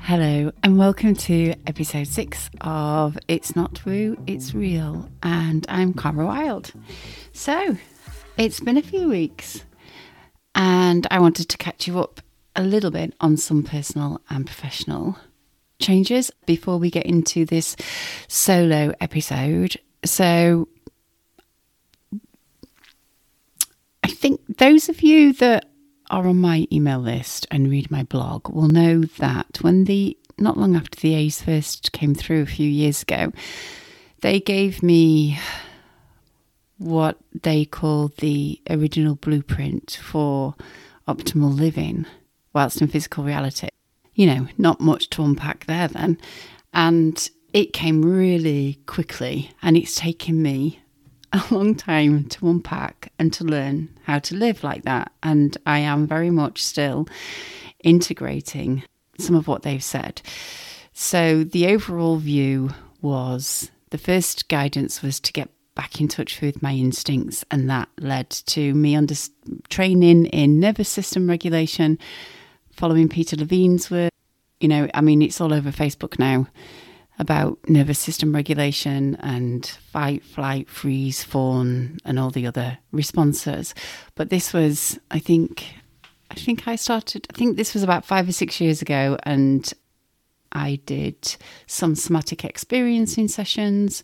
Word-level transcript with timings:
Hello, 0.00 0.52
and 0.62 0.78
welcome 0.78 1.14
to 1.14 1.54
episode 1.66 2.06
six 2.06 2.50
of 2.60 3.16
It's 3.28 3.54
Not 3.54 3.84
Woo, 3.84 4.16
It's 4.26 4.54
Real. 4.54 5.08
And 5.22 5.64
I'm 5.68 5.94
Cara 5.94 6.26
Wilde. 6.26 6.72
So, 7.32 7.76
it's 8.36 8.60
been 8.60 8.76
a 8.76 8.82
few 8.82 9.08
weeks, 9.08 9.64
and 10.54 11.06
I 11.10 11.20
wanted 11.20 11.48
to 11.48 11.56
catch 11.56 11.86
you 11.86 12.00
up 12.00 12.20
a 12.56 12.62
little 12.62 12.90
bit 12.90 13.14
on 13.20 13.36
some 13.36 13.62
personal 13.62 14.20
and 14.30 14.46
professional 14.46 15.16
changes 15.80 16.30
before 16.46 16.78
we 16.78 16.90
get 16.90 17.06
into 17.06 17.44
this 17.44 17.76
solo 18.28 18.94
episode. 19.00 19.76
So, 20.04 20.68
I 24.02 24.08
think 24.08 24.40
those 24.58 24.88
of 24.88 25.02
you 25.02 25.32
that 25.34 25.66
are 26.10 26.26
on 26.26 26.36
my 26.36 26.66
email 26.72 26.98
list 26.98 27.46
and 27.50 27.70
read 27.70 27.90
my 27.90 28.02
blog 28.02 28.48
will 28.48 28.68
know 28.68 29.02
that 29.18 29.58
when 29.60 29.84
the 29.84 30.16
not 30.38 30.56
long 30.56 30.76
after 30.76 31.00
the 31.00 31.14
A's 31.14 31.42
first 31.42 31.92
came 31.92 32.14
through 32.14 32.42
a 32.42 32.46
few 32.46 32.68
years 32.68 33.02
ago, 33.02 33.32
they 34.20 34.40
gave 34.40 34.82
me 34.82 35.38
what 36.78 37.18
they 37.42 37.64
call 37.64 38.08
the 38.18 38.60
original 38.68 39.14
blueprint 39.14 39.98
for 40.02 40.54
optimal 41.06 41.56
living 41.56 42.06
whilst 42.52 42.80
in 42.80 42.88
physical 42.88 43.24
reality. 43.24 43.68
You 44.14 44.26
know, 44.26 44.48
not 44.58 44.80
much 44.80 45.10
to 45.10 45.24
unpack 45.24 45.66
there 45.66 45.88
then. 45.88 46.18
And 46.72 47.28
it 47.52 47.72
came 47.72 48.02
really 48.02 48.80
quickly, 48.86 49.50
and 49.62 49.76
it's 49.76 49.96
taken 49.96 50.42
me 50.42 50.80
a 51.34 51.54
long 51.54 51.74
time 51.74 52.24
to 52.24 52.48
unpack 52.48 53.12
and 53.18 53.32
to 53.32 53.44
learn 53.44 53.88
how 54.04 54.18
to 54.20 54.36
live 54.36 54.62
like 54.62 54.84
that. 54.84 55.12
And 55.22 55.56
I 55.66 55.80
am 55.80 56.06
very 56.06 56.30
much 56.30 56.62
still 56.62 57.08
integrating 57.82 58.84
some 59.18 59.34
of 59.34 59.48
what 59.48 59.62
they've 59.62 59.82
said. 59.82 60.22
So 60.92 61.42
the 61.44 61.66
overall 61.66 62.16
view 62.16 62.70
was 63.02 63.70
the 63.90 63.98
first 63.98 64.48
guidance 64.48 65.02
was 65.02 65.20
to 65.20 65.32
get 65.32 65.50
back 65.74 66.00
in 66.00 66.06
touch 66.06 66.40
with 66.40 66.62
my 66.62 66.72
instincts, 66.72 67.44
and 67.50 67.68
that 67.68 67.88
led 67.98 68.30
to 68.30 68.72
me 68.74 68.94
under 68.94 69.14
training 69.68 70.26
in 70.26 70.60
nervous 70.60 70.88
system 70.88 71.28
regulation, 71.28 71.98
following 72.72 73.08
Peter 73.08 73.36
Levine's 73.36 73.90
work. 73.90 74.12
You 74.60 74.68
know, 74.68 74.88
I 74.94 75.00
mean, 75.00 75.20
it's 75.20 75.40
all 75.40 75.52
over 75.52 75.72
Facebook 75.72 76.16
now 76.18 76.46
about 77.18 77.58
nervous 77.68 77.98
system 77.98 78.34
regulation 78.34 79.16
and 79.16 79.66
fight, 79.92 80.24
flight, 80.24 80.68
freeze, 80.68 81.22
fawn, 81.22 81.98
and 82.04 82.18
all 82.18 82.30
the 82.30 82.46
other 82.46 82.78
responses. 82.90 83.74
But 84.14 84.30
this 84.30 84.52
was, 84.52 84.98
I 85.10 85.20
think, 85.20 85.64
I 86.30 86.34
think 86.34 86.66
I 86.66 86.76
started, 86.76 87.26
I 87.32 87.36
think 87.36 87.56
this 87.56 87.74
was 87.74 87.82
about 87.82 88.04
five 88.04 88.28
or 88.28 88.32
six 88.32 88.60
years 88.60 88.82
ago, 88.82 89.16
and 89.22 89.72
I 90.52 90.80
did 90.86 91.36
some 91.66 91.94
somatic 91.94 92.44
experiencing 92.44 93.28
sessions. 93.28 94.02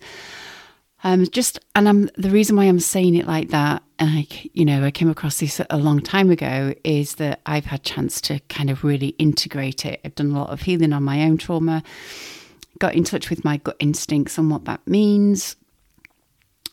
Um, 1.02 1.26
just, 1.30 1.58
and 1.74 1.88
I'm 1.88 2.10
the 2.16 2.30
reason 2.30 2.56
why 2.56 2.64
I'm 2.64 2.78
saying 2.78 3.16
it 3.16 3.26
like 3.26 3.48
that, 3.48 3.82
and 3.98 4.10
I, 4.10 4.26
you 4.52 4.64
know, 4.64 4.84
I 4.84 4.90
came 4.90 5.10
across 5.10 5.40
this 5.40 5.60
a 5.68 5.78
long 5.78 6.00
time 6.00 6.30
ago, 6.30 6.74
is 6.84 7.16
that 7.16 7.40
I've 7.46 7.64
had 7.64 7.82
chance 7.82 8.20
to 8.22 8.38
kind 8.48 8.70
of 8.70 8.84
really 8.84 9.08
integrate 9.18 9.84
it. 9.84 10.00
I've 10.04 10.14
done 10.14 10.30
a 10.30 10.38
lot 10.38 10.50
of 10.50 10.62
healing 10.62 10.92
on 10.92 11.02
my 11.02 11.22
own 11.22 11.38
trauma 11.38 11.82
got 12.80 12.94
in 12.96 13.04
touch 13.04 13.30
with 13.30 13.44
my 13.44 13.58
gut 13.58 13.76
instincts 13.78 14.36
and 14.36 14.50
what 14.50 14.64
that 14.64 14.84
means. 14.86 15.54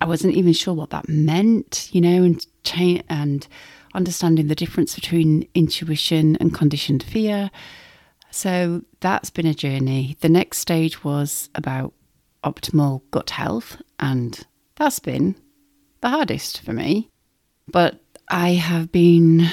I 0.01 0.05
wasn't 0.05 0.35
even 0.35 0.53
sure 0.53 0.73
what 0.73 0.89
that 0.89 1.07
meant, 1.07 1.89
you 1.91 2.01
know, 2.01 2.23
and 2.23 2.45
cha- 2.63 3.03
and 3.09 3.47
understanding 3.93 4.47
the 4.47 4.55
difference 4.55 4.95
between 4.95 5.47
intuition 5.53 6.35
and 6.37 6.53
conditioned 6.53 7.03
fear. 7.03 7.51
So 8.31 8.83
that's 8.99 9.29
been 9.29 9.45
a 9.45 9.53
journey. 9.53 10.17
The 10.21 10.29
next 10.29 10.59
stage 10.59 11.03
was 11.03 11.49
about 11.55 11.93
optimal 12.43 13.01
gut 13.11 13.31
health, 13.31 13.81
and 13.99 14.45
that's 14.75 14.99
been 14.99 15.35
the 16.01 16.09
hardest 16.09 16.61
for 16.61 16.73
me. 16.73 17.09
But 17.67 17.99
I 18.29 18.51
have 18.51 18.91
been 18.91 19.49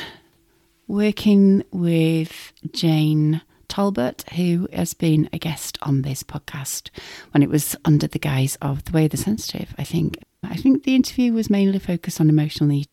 working 0.87 1.65
with 1.71 2.53
Jane 2.73 3.41
Talbot, 3.75 4.23
who 4.37 4.69
has 4.73 4.95
been 4.95 5.29
a 5.33 5.39
guest 5.39 5.79
on 5.83 6.03
this 6.03 6.23
podcast 6.23 6.91
when 7.33 7.43
it 7.43 7.49
was 7.49 7.75
under 7.85 8.07
the 8.07 8.21
guise 8.21 8.57
of 8.63 8.85
The 8.85 8.93
Way 8.93 9.07
of 9.07 9.11
the 9.11 9.17
Sensitive, 9.17 9.75
I 9.77 9.83
think. 9.83 10.23
I 10.45 10.55
think 10.55 10.85
the 10.85 10.95
interview 10.95 11.33
was 11.33 11.51
mainly 11.51 11.81
focused 11.81 12.21
on 12.21 12.29
emotional. 12.29 12.85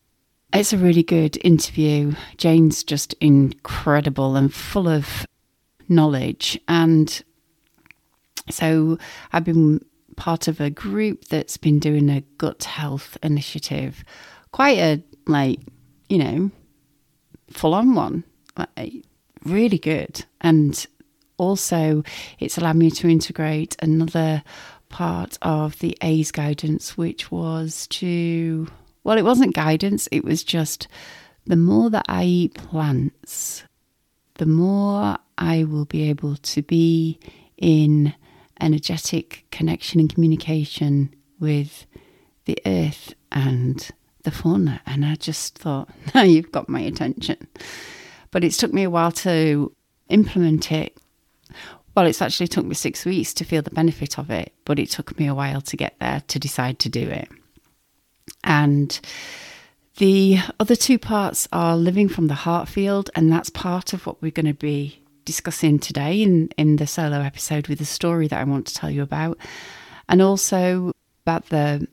It's 0.52 0.72
a 0.72 0.76
really 0.76 1.04
good 1.04 1.38
interview. 1.44 2.14
Jane's 2.36 2.82
just 2.82 3.12
incredible 3.20 4.34
and 4.34 4.52
full 4.52 4.88
of 4.88 5.24
knowledge. 5.88 6.58
And 6.66 7.22
so 8.50 8.98
I've 9.32 9.44
been 9.44 9.84
part 10.16 10.48
of 10.48 10.60
a 10.60 10.68
group 10.68 11.26
that's 11.26 11.58
been 11.58 11.78
doing 11.78 12.10
a 12.10 12.22
gut 12.38 12.64
health 12.64 13.16
initiative, 13.22 14.02
quite 14.50 14.78
a, 14.78 15.00
like, 15.28 15.60
you 16.08 16.18
know, 16.18 16.50
full 17.52 17.72
on 17.72 17.94
one. 17.94 18.24
Like, 18.56 19.04
really 19.44 19.78
good. 19.78 20.24
And 20.40 20.86
also, 21.36 22.02
it's 22.38 22.58
allowed 22.58 22.76
me 22.76 22.90
to 22.92 23.08
integrate 23.08 23.76
another 23.80 24.42
part 24.88 25.38
of 25.42 25.78
the 25.80 25.96
A's 26.02 26.30
guidance, 26.30 26.96
which 26.96 27.30
was 27.30 27.86
to, 27.88 28.68
well, 29.04 29.18
it 29.18 29.24
wasn't 29.24 29.54
guidance, 29.54 30.08
it 30.12 30.24
was 30.24 30.44
just 30.44 30.86
the 31.46 31.56
more 31.56 31.90
that 31.90 32.04
I 32.08 32.24
eat 32.24 32.54
plants, 32.54 33.64
the 34.34 34.46
more 34.46 35.16
I 35.36 35.64
will 35.64 35.86
be 35.86 36.08
able 36.08 36.36
to 36.36 36.62
be 36.62 37.18
in 37.56 38.14
energetic 38.60 39.44
connection 39.50 39.98
and 39.98 40.12
communication 40.12 41.12
with 41.40 41.86
the 42.44 42.58
earth 42.64 43.14
and 43.32 43.90
the 44.22 44.30
fauna. 44.30 44.80
And 44.86 45.04
I 45.04 45.16
just 45.16 45.58
thought, 45.58 45.88
now 46.14 46.22
you've 46.22 46.52
got 46.52 46.68
my 46.68 46.80
attention. 46.80 47.48
But 48.32 48.42
it's 48.42 48.56
took 48.56 48.72
me 48.72 48.82
a 48.82 48.90
while 48.90 49.12
to 49.12 49.72
implement 50.08 50.72
it. 50.72 50.96
Well, 51.94 52.06
it's 52.06 52.22
actually 52.22 52.48
took 52.48 52.64
me 52.64 52.74
six 52.74 53.04
weeks 53.04 53.32
to 53.34 53.44
feel 53.44 53.62
the 53.62 53.70
benefit 53.70 54.18
of 54.18 54.30
it, 54.30 54.52
but 54.64 54.78
it 54.78 54.90
took 54.90 55.18
me 55.18 55.26
a 55.26 55.34
while 55.34 55.60
to 55.60 55.76
get 55.76 55.94
there 56.00 56.22
to 56.26 56.38
decide 56.38 56.78
to 56.80 56.88
do 56.88 57.08
it. 57.08 57.28
And 58.42 58.98
the 59.98 60.38
other 60.58 60.74
two 60.74 60.98
parts 60.98 61.46
are 61.52 61.76
living 61.76 62.08
from 62.08 62.28
the 62.28 62.34
heart 62.34 62.68
field, 62.68 63.10
and 63.14 63.30
that's 63.30 63.50
part 63.50 63.92
of 63.92 64.06
what 64.06 64.22
we're 64.22 64.30
going 64.30 64.46
to 64.46 64.54
be 64.54 65.02
discussing 65.24 65.78
today 65.78 66.22
in, 66.22 66.48
in 66.56 66.76
the 66.76 66.86
solo 66.86 67.20
episode 67.20 67.68
with 67.68 67.78
the 67.78 67.84
story 67.84 68.26
that 68.28 68.40
I 68.40 68.44
want 68.44 68.66
to 68.68 68.74
tell 68.74 68.90
you 68.90 69.02
about, 69.02 69.38
and 70.08 70.22
also 70.22 70.92
about 71.24 71.46
the 71.50 71.86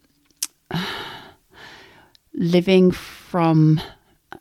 uh, 0.71 0.85
living 2.33 2.91
from 2.91 3.81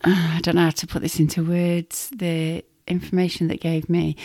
I 0.04 0.40
don't 0.42 0.54
know 0.54 0.64
how 0.64 0.70
to 0.70 0.86
put 0.86 1.02
this 1.02 1.18
into 1.18 1.44
words, 1.44 2.10
the 2.14 2.64
information 2.86 3.48
that 3.48 3.60
gave 3.60 3.88
me, 3.88 4.16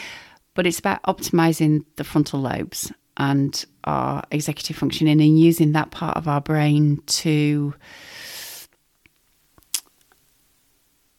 but 0.54 0.68
it's 0.68 0.80
about 0.80 1.02
optimizing 1.04 1.86
the 1.96 2.04
frontal 2.04 2.42
lobes 2.42 2.92
and 3.18 3.66
our 3.84 4.24
executive 4.32 4.76
functioning 4.76 5.22
and 5.22 5.40
using 5.40 5.74
that 5.74 5.92
part 5.92 6.18
of 6.18 6.28
our 6.28 6.42
brain 6.42 7.02
to 7.06 7.74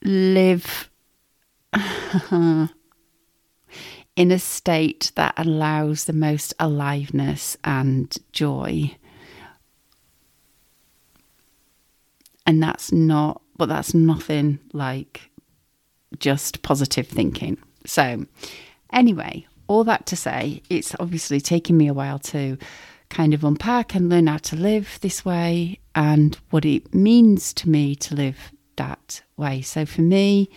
live 0.03 0.89
in 2.31 2.69
a 4.31 4.39
state 4.39 5.11
that 5.15 5.33
allows 5.37 6.05
the 6.05 6.13
most 6.13 6.53
aliveness 6.59 7.57
and 7.63 8.15
joy. 8.31 8.95
And 12.47 12.61
that's 12.61 12.91
not 12.91 13.41
but 13.57 13.67
that's 13.67 13.93
nothing 13.93 14.59
like 14.73 15.29
just 16.19 16.61
positive 16.61 17.07
thinking. 17.07 17.57
So, 17.85 18.25
anyway, 18.91 19.47
all 19.67 19.83
that 19.85 20.05
to 20.07 20.15
say, 20.15 20.61
it's 20.69 20.95
obviously 20.99 21.41
taken 21.41 21.77
me 21.77 21.87
a 21.87 21.93
while 21.93 22.19
to 22.19 22.57
kind 23.09 23.33
of 23.33 23.43
unpack 23.43 23.95
and 23.95 24.09
learn 24.09 24.27
how 24.27 24.37
to 24.37 24.55
live 24.55 24.97
this 25.01 25.23
way 25.23 25.79
and 25.93 26.37
what 26.49 26.65
it 26.65 26.93
means 26.93 27.53
to 27.53 27.69
me 27.69 27.95
to 27.95 28.15
live 28.15 28.51
that 28.75 29.21
way. 29.37 29.61
So, 29.61 29.85
for 29.85 30.01
me, 30.01 30.49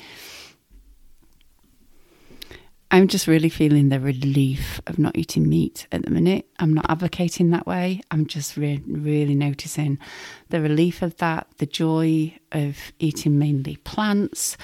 I'm 2.91 3.07
just 3.07 3.27
really 3.27 3.51
feeling 3.51 3.91
the 3.91 4.01
relief 4.01 4.81
of 4.87 4.99
not 4.99 5.17
eating 5.17 5.47
meat 5.47 5.87
at 5.93 6.03
the 6.03 6.11
minute. 6.11 6.47
I'm 6.59 6.73
not 6.73 6.87
advocating 6.89 7.51
that 7.51 7.67
way. 7.67 8.01
I'm 8.11 8.27
just 8.27 8.57
re- 8.57 8.83
really 8.87 9.35
noticing 9.35 9.99
the 10.49 10.63
relief 10.63 11.03
of 11.03 11.17
that, 11.19 11.49
the 11.59 11.67
joy 11.67 12.35
of 12.51 12.93
eating 12.99 13.39
mainly 13.39 13.77
plants. 13.77 14.57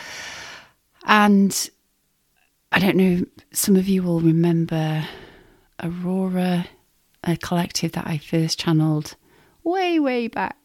And 1.05 1.69
I 2.73 2.79
don't 2.79 2.97
know, 2.97 3.25
some 3.53 3.77
of 3.77 3.89
you 3.89 4.03
will 4.03 4.21
remember 4.21 5.07
Aurora, 5.83 6.67
a 7.25 7.37
collective 7.37 7.93
that 7.93 8.07
I 8.07 8.17
first 8.17 8.59
channeled 8.59 9.17
way, 9.65 10.01
way 10.01 10.29
back. 10.29 10.64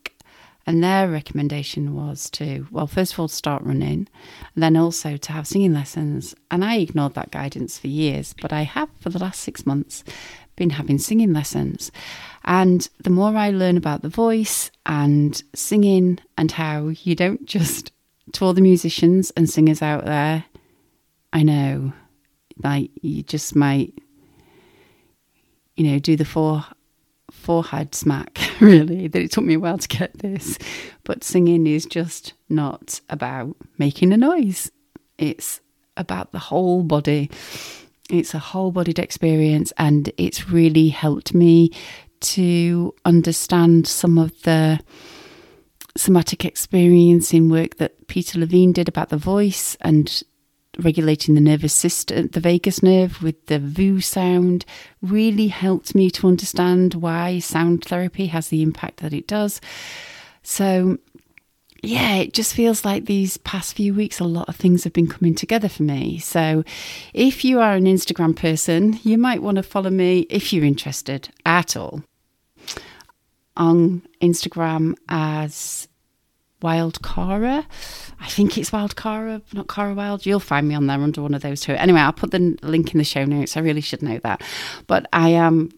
And 0.69 0.83
their 0.83 1.09
recommendation 1.09 1.95
was 1.95 2.29
to, 2.29 2.67
well, 2.69 2.85
first 2.85 3.13
of 3.13 3.19
all, 3.19 3.27
start 3.27 3.63
running, 3.63 4.07
and 4.53 4.63
then 4.63 4.77
also 4.77 5.17
to 5.17 5.31
have 5.31 5.47
singing 5.47 5.73
lessons. 5.73 6.35
And 6.51 6.63
I 6.63 6.75
ignored 6.75 7.15
that 7.15 7.31
guidance 7.31 7.79
for 7.79 7.87
years, 7.87 8.35
but 8.39 8.53
I 8.53 8.61
have 8.61 8.87
for 8.99 9.09
the 9.09 9.17
last 9.17 9.41
six 9.41 9.65
months 9.65 10.03
been 10.55 10.69
having 10.69 10.99
singing 10.99 11.33
lessons. 11.33 11.91
And 12.45 12.87
the 12.99 13.09
more 13.09 13.35
I 13.35 13.49
learn 13.49 13.77
about 13.77 14.03
the 14.03 14.09
voice 14.09 14.69
and 14.85 15.41
singing 15.55 16.19
and 16.37 16.51
how 16.51 16.89
you 16.89 17.15
don't 17.15 17.47
just, 17.47 17.91
to 18.33 18.45
all 18.45 18.53
the 18.53 18.61
musicians 18.61 19.31
and 19.31 19.49
singers 19.49 19.81
out 19.81 20.05
there, 20.05 20.45
I 21.33 21.41
know, 21.41 21.93
like, 22.63 22.91
you 23.01 23.23
just 23.23 23.55
might, 23.55 23.95
you 25.75 25.87
know, 25.91 25.97
do 25.97 26.15
the 26.15 26.25
four 26.25 26.63
forehead 27.49 27.95
smack, 27.95 28.39
really, 28.59 29.07
that 29.07 29.23
it 29.23 29.31
took 29.31 29.43
me 29.43 29.55
a 29.55 29.59
while 29.59 29.79
to 29.79 29.87
get 29.87 30.19
this. 30.19 30.59
But 31.03 31.23
singing 31.23 31.65
is 31.65 31.87
just 31.87 32.33
not 32.47 33.01
about 33.09 33.55
making 33.79 34.13
a 34.13 34.17
noise, 34.17 34.71
it's 35.17 35.59
about 35.97 36.31
the 36.31 36.37
whole 36.37 36.83
body. 36.83 37.31
It's 38.07 38.35
a 38.35 38.39
whole 38.39 38.71
bodied 38.71 38.99
experience, 38.99 39.73
and 39.79 40.11
it's 40.15 40.47
really 40.47 40.89
helped 40.89 41.33
me 41.33 41.71
to 42.35 42.93
understand 43.03 43.87
some 43.87 44.19
of 44.19 44.39
the 44.43 44.79
somatic 45.97 46.45
experiencing 46.45 47.49
work 47.49 47.77
that 47.77 48.07
Peter 48.07 48.37
Levine 48.37 48.73
did 48.73 48.87
about 48.87 49.09
the 49.09 49.17
voice 49.17 49.75
and 49.81 50.21
regulating 50.83 51.35
the 51.35 51.41
nervous 51.41 51.73
system, 51.73 52.27
the 52.27 52.39
vagus 52.39 52.81
nerve 52.81 53.21
with 53.21 53.45
the 53.47 53.59
voo 53.59 54.01
sound, 54.01 54.65
really 55.01 55.47
helped 55.47 55.95
me 55.95 56.09
to 56.11 56.27
understand 56.27 56.95
why 56.95 57.39
sound 57.39 57.85
therapy 57.85 58.27
has 58.27 58.49
the 58.49 58.61
impact 58.61 58.97
that 58.97 59.13
it 59.13 59.27
does. 59.27 59.61
So, 60.43 60.97
yeah, 61.81 62.15
it 62.15 62.33
just 62.33 62.53
feels 62.53 62.83
like 62.83 63.05
these 63.05 63.37
past 63.37 63.75
few 63.75 63.93
weeks, 63.93 64.19
a 64.19 64.25
lot 64.25 64.49
of 64.49 64.55
things 64.55 64.83
have 64.83 64.93
been 64.93 65.07
coming 65.07 65.35
together 65.35 65.69
for 65.69 65.83
me. 65.83 66.19
So, 66.19 66.63
if 67.13 67.45
you 67.45 67.59
are 67.59 67.73
an 67.73 67.85
Instagram 67.85 68.35
person, 68.35 68.99
you 69.03 69.17
might 69.17 69.41
want 69.41 69.57
to 69.57 69.63
follow 69.63 69.89
me 69.89 70.21
if 70.29 70.51
you're 70.51 70.65
interested 70.65 71.29
at 71.45 71.77
all 71.77 72.03
on 73.55 74.01
Instagram 74.21 74.95
as 75.09 75.87
Wilde 76.61 77.01
Cara. 77.01 77.65
I 78.19 78.27
think 78.27 78.57
it's 78.57 78.71
Wilde 78.71 78.95
Cara, 78.95 79.41
not 79.53 79.67
Cara 79.67 79.93
Wilde. 79.93 80.25
You'll 80.25 80.39
find 80.39 80.67
me 80.67 80.75
on 80.75 80.87
there 80.87 81.01
under 81.01 81.21
one 81.21 81.33
of 81.33 81.41
those 81.41 81.61
two. 81.61 81.73
Anyway, 81.73 81.99
I'll 81.99 82.13
put 82.13 82.31
the 82.31 82.57
link 82.61 82.93
in 82.93 82.97
the 82.97 83.03
show 83.03 83.25
notes. 83.25 83.55
I 83.55 83.61
really 83.61 83.81
should 83.81 84.01
know 84.01 84.19
that. 84.19 84.41
But 84.87 85.07
I 85.13 85.29
am 85.29 85.71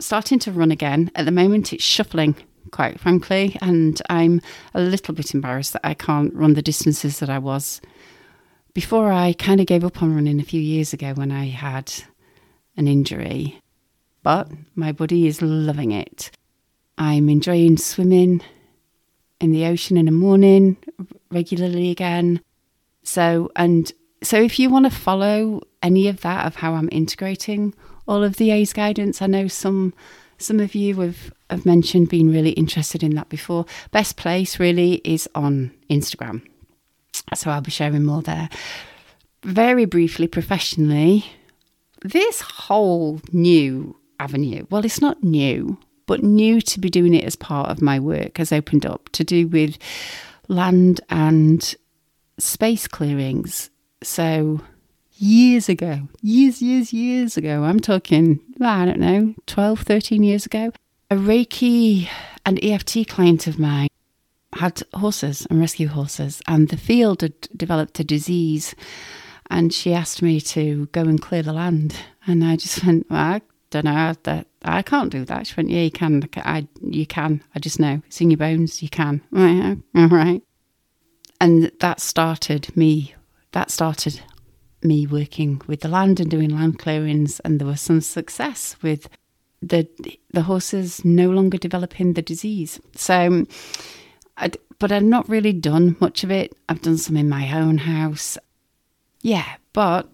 starting 0.00 0.38
to 0.40 0.52
run 0.52 0.70
again. 0.70 1.10
At 1.14 1.24
the 1.24 1.30
moment, 1.30 1.72
it's 1.72 1.84
shuffling, 1.84 2.36
quite 2.70 2.98
frankly, 2.98 3.56
and 3.62 4.00
I'm 4.10 4.40
a 4.74 4.80
little 4.80 5.14
bit 5.14 5.34
embarrassed 5.34 5.74
that 5.74 5.86
I 5.86 5.94
can't 5.94 6.34
run 6.34 6.54
the 6.54 6.62
distances 6.62 7.20
that 7.20 7.30
I 7.30 7.38
was 7.38 7.80
before. 8.74 9.12
I 9.12 9.32
kind 9.34 9.60
of 9.60 9.66
gave 9.66 9.84
up 9.84 10.02
on 10.02 10.14
running 10.14 10.40
a 10.40 10.44
few 10.44 10.60
years 10.60 10.92
ago 10.92 11.12
when 11.14 11.30
I 11.30 11.46
had 11.46 11.92
an 12.76 12.88
injury, 12.88 13.60
but 14.22 14.48
my 14.74 14.90
body 14.90 15.26
is 15.28 15.40
loving 15.40 15.92
it. 15.92 16.30
I'm 16.98 17.28
enjoying 17.28 17.76
swimming 17.76 18.40
in 19.44 19.52
the 19.52 19.66
ocean 19.66 19.96
in 19.96 20.06
the 20.06 20.12
morning 20.12 20.76
regularly 21.30 21.90
again. 21.90 22.40
So, 23.02 23.50
and 23.54 23.92
so 24.22 24.40
if 24.40 24.58
you 24.58 24.70
want 24.70 24.86
to 24.86 24.90
follow 24.90 25.60
any 25.82 26.08
of 26.08 26.22
that 26.22 26.46
of 26.46 26.56
how 26.56 26.74
I'm 26.74 26.88
integrating 26.90 27.74
all 28.08 28.24
of 28.24 28.36
the 28.36 28.50
A's 28.50 28.72
guidance, 28.72 29.20
I 29.20 29.26
know 29.26 29.46
some 29.46 29.94
some 30.38 30.58
of 30.58 30.74
you 30.74 31.00
have, 31.00 31.32
have 31.48 31.64
mentioned 31.64 32.08
being 32.08 32.32
really 32.32 32.50
interested 32.50 33.02
in 33.02 33.14
that 33.14 33.28
before. 33.28 33.66
Best 33.92 34.16
place 34.16 34.58
really 34.58 34.94
is 35.04 35.28
on 35.34 35.72
Instagram. 35.88 36.42
So 37.34 37.50
I'll 37.50 37.60
be 37.60 37.70
sharing 37.70 38.04
more 38.04 38.22
there. 38.22 38.48
Very 39.44 39.84
briefly, 39.84 40.26
professionally, 40.26 41.24
this 42.02 42.40
whole 42.40 43.20
new 43.32 43.96
avenue, 44.18 44.66
well, 44.70 44.84
it's 44.84 45.00
not 45.00 45.22
new, 45.22 45.78
but 46.06 46.22
new 46.22 46.60
to 46.60 46.80
be 46.80 46.90
doing 46.90 47.14
it 47.14 47.24
as 47.24 47.36
part 47.36 47.70
of 47.70 47.82
my 47.82 47.98
work 47.98 48.38
has 48.38 48.52
opened 48.52 48.86
up 48.86 49.08
to 49.10 49.24
do 49.24 49.48
with 49.48 49.78
land 50.48 51.00
and 51.10 51.74
space 52.38 52.86
clearings. 52.86 53.70
So, 54.02 54.60
years 55.14 55.68
ago, 55.68 56.08
years, 56.20 56.60
years, 56.60 56.92
years 56.92 57.36
ago, 57.36 57.64
I'm 57.64 57.80
talking, 57.80 58.40
I 58.60 58.84
don't 58.84 59.00
know, 59.00 59.34
12, 59.46 59.80
13 59.80 60.22
years 60.22 60.46
ago, 60.46 60.72
a 61.10 61.16
Reiki 61.16 62.08
and 62.44 62.62
EFT 62.62 63.08
client 63.08 63.46
of 63.46 63.58
mine 63.58 63.88
had 64.54 64.82
horses 64.94 65.46
and 65.50 65.60
rescue 65.60 65.88
horses, 65.88 66.42
and 66.46 66.68
the 66.68 66.76
field 66.76 67.22
had 67.22 67.40
developed 67.56 67.98
a 68.00 68.04
disease. 68.04 68.74
And 69.50 69.72
she 69.72 69.92
asked 69.92 70.22
me 70.22 70.40
to 70.40 70.86
go 70.86 71.02
and 71.02 71.20
clear 71.20 71.42
the 71.42 71.52
land. 71.52 71.96
And 72.26 72.42
I 72.42 72.56
just 72.56 72.84
went, 72.86 73.10
well, 73.10 73.20
I 73.20 73.42
don't 73.74 73.92
know 73.92 74.14
that 74.22 74.46
I 74.62 74.82
can't 74.82 75.10
do 75.10 75.24
that. 75.24 75.48
She 75.48 75.54
went, 75.56 75.68
yeah, 75.68 75.82
you 75.82 75.90
can. 75.90 76.28
I, 76.36 76.68
you 76.80 77.06
can. 77.06 77.42
I 77.54 77.58
just 77.58 77.80
know 77.80 78.00
it's 78.06 78.20
in 78.20 78.30
your 78.30 78.38
bones. 78.38 78.82
You 78.82 78.88
can. 78.88 79.20
All 79.96 80.06
right. 80.08 80.40
And 81.40 81.72
that 81.80 82.00
started 82.00 82.74
me. 82.76 83.14
That 83.50 83.72
started 83.72 84.22
me 84.82 85.06
working 85.06 85.60
with 85.66 85.80
the 85.80 85.88
land 85.88 86.20
and 86.20 86.30
doing 86.30 86.50
land 86.50 86.78
clearings, 86.78 87.40
and 87.40 87.58
there 87.58 87.66
was 87.66 87.80
some 87.80 88.00
success 88.00 88.76
with 88.80 89.08
the 89.60 89.88
the 90.32 90.42
horses 90.42 91.04
no 91.04 91.30
longer 91.30 91.58
developing 91.58 92.12
the 92.12 92.22
disease. 92.22 92.80
So, 92.94 93.44
I'd, 94.36 94.56
but 94.78 94.92
I'd 94.92 95.02
not 95.02 95.28
really 95.28 95.52
done 95.52 95.96
much 96.00 96.22
of 96.22 96.30
it. 96.30 96.56
I've 96.68 96.82
done 96.82 96.98
some 96.98 97.16
in 97.16 97.28
my 97.28 97.52
own 97.58 97.78
house. 97.78 98.38
Yeah, 99.20 99.56
but 99.72 100.08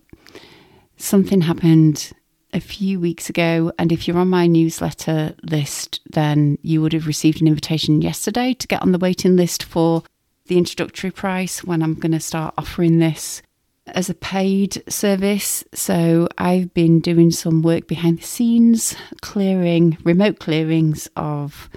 something 0.96 1.42
happened 1.42 2.12
a 2.52 2.60
few 2.60 3.00
weeks 3.00 3.28
ago. 3.28 3.72
And 3.78 3.92
if 3.92 4.06
you're 4.06 4.18
on 4.18 4.28
my 4.28 4.46
newsletter 4.46 5.34
list, 5.42 6.00
then 6.10 6.58
you 6.62 6.82
would 6.82 6.92
have 6.92 7.06
received 7.06 7.40
an 7.40 7.48
invitation 7.48 8.02
yesterday 8.02 8.54
to 8.54 8.66
get 8.66 8.82
on 8.82 8.92
the 8.92 8.98
waiting 8.98 9.36
list 9.36 9.62
for 9.62 10.02
the 10.46 10.58
introductory 10.58 11.10
price 11.10 11.62
when 11.62 11.82
I'm 11.82 11.94
going 11.94 12.12
to 12.12 12.20
start 12.20 12.54
offering 12.58 12.98
this 12.98 13.42
as 13.86 14.10
a 14.10 14.14
paid 14.14 14.82
service. 14.88 15.64
So 15.74 16.28
I've 16.38 16.72
been 16.74 17.00
doing 17.00 17.30
some 17.30 17.62
work 17.62 17.86
behind 17.86 18.18
the 18.18 18.24
scenes, 18.24 18.96
clearing 19.20 19.96
remote 20.04 20.38
clearings 20.38 21.08
of 21.16 21.68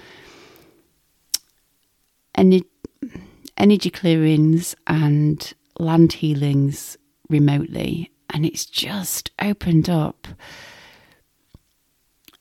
energy, 2.36 3.90
clearings 3.90 4.74
and 4.86 5.52
land 5.78 6.14
healings 6.14 6.96
remotely 7.28 8.10
and 8.30 8.44
it's 8.44 8.66
just 8.66 9.30
opened 9.40 9.88
up 9.88 10.26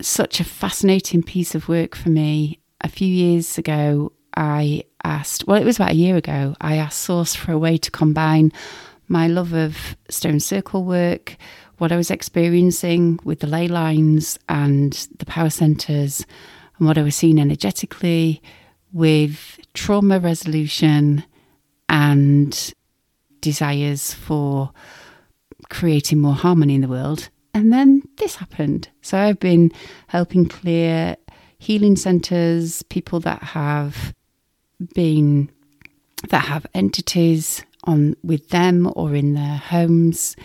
such 0.01 0.39
a 0.39 0.43
fascinating 0.43 1.23
piece 1.23 1.55
of 1.55 1.69
work 1.69 1.95
for 1.95 2.09
me. 2.09 2.59
A 2.81 2.89
few 2.89 3.07
years 3.07 3.57
ago, 3.57 4.11
I 4.35 4.83
asked, 5.03 5.45
well, 5.47 5.61
it 5.61 5.65
was 5.65 5.77
about 5.77 5.91
a 5.91 5.95
year 5.95 6.17
ago, 6.17 6.55
I 6.59 6.75
asked 6.75 6.99
Source 6.99 7.35
for 7.35 7.51
a 7.51 7.57
way 7.57 7.77
to 7.77 7.91
combine 7.91 8.51
my 9.07 9.27
love 9.27 9.53
of 9.53 9.95
stone 10.09 10.39
circle 10.39 10.83
work, 10.83 11.37
what 11.77 11.91
I 11.91 11.97
was 11.97 12.11
experiencing 12.11 13.19
with 13.23 13.39
the 13.39 13.47
ley 13.47 13.67
lines 13.67 14.39
and 14.49 14.93
the 15.17 15.25
power 15.25 15.49
centers, 15.49 16.25
and 16.77 16.87
what 16.87 16.97
I 16.97 17.03
was 17.03 17.15
seeing 17.15 17.39
energetically 17.39 18.41
with 18.91 19.59
trauma 19.73 20.19
resolution 20.19 21.23
and 21.89 22.73
desires 23.41 24.13
for 24.13 24.71
creating 25.73 26.19
more 26.19 26.35
harmony 26.35 26.75
in 26.75 26.81
the 26.81 26.87
world. 26.87 27.29
And 27.53 27.73
then 27.73 28.03
this 28.17 28.35
happened. 28.35 28.89
So 29.01 29.17
I've 29.17 29.39
been 29.39 29.71
helping 30.07 30.47
clear 30.47 31.17
healing 31.57 31.95
centers, 31.95 32.83
people 32.83 33.19
that 33.21 33.41
have 33.41 34.13
been 34.93 35.49
that 36.29 36.45
have 36.45 36.65
entities 36.73 37.63
on 37.83 38.15
with 38.23 38.49
them 38.49 38.91
or 38.95 39.13
in 39.13 39.33
their 39.33 39.57
homes. 39.57 40.35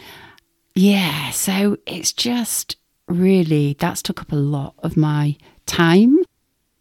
Yeah, 0.74 1.30
so 1.30 1.76
it's 1.86 2.12
just 2.12 2.76
really 3.06 3.76
that's 3.78 4.02
took 4.02 4.20
up 4.20 4.32
a 4.32 4.36
lot 4.36 4.74
of 4.82 4.96
my 4.96 5.36
time 5.66 6.18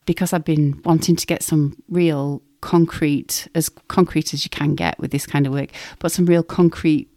because 0.05 0.33
I've 0.33 0.45
been 0.45 0.81
wanting 0.83 1.15
to 1.15 1.25
get 1.25 1.43
some 1.43 1.75
real 1.89 2.41
concrete 2.61 3.47
as 3.55 3.69
concrete 3.87 4.33
as 4.33 4.43
you 4.43 4.49
can 4.49 4.75
get 4.75 4.99
with 4.99 5.11
this 5.11 5.25
kind 5.25 5.45
of 5.45 5.53
work, 5.53 5.69
but 5.99 6.11
some 6.11 6.25
real 6.25 6.43
concrete 6.43 7.09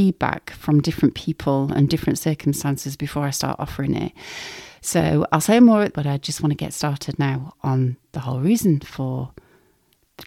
feedback 0.00 0.48
from 0.52 0.80
different 0.80 1.14
people 1.14 1.70
and 1.74 1.86
different 1.86 2.18
circumstances 2.18 2.96
before 2.96 3.24
I 3.24 3.28
start 3.28 3.60
offering 3.60 3.94
it. 3.94 4.12
So 4.80 5.26
I'll 5.30 5.42
say 5.42 5.60
more, 5.60 5.90
but 5.90 6.06
I 6.06 6.16
just 6.16 6.40
want 6.42 6.52
to 6.52 6.56
get 6.56 6.72
started 6.72 7.18
now 7.18 7.52
on 7.62 7.98
the 8.12 8.20
whole 8.20 8.40
reason 8.40 8.80
for 8.80 9.32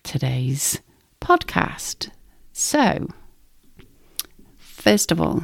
today's 0.03 0.80
podcast. 1.20 2.12
So, 2.51 3.08
first 4.60 5.12
of 5.12 5.20
all, 5.20 5.42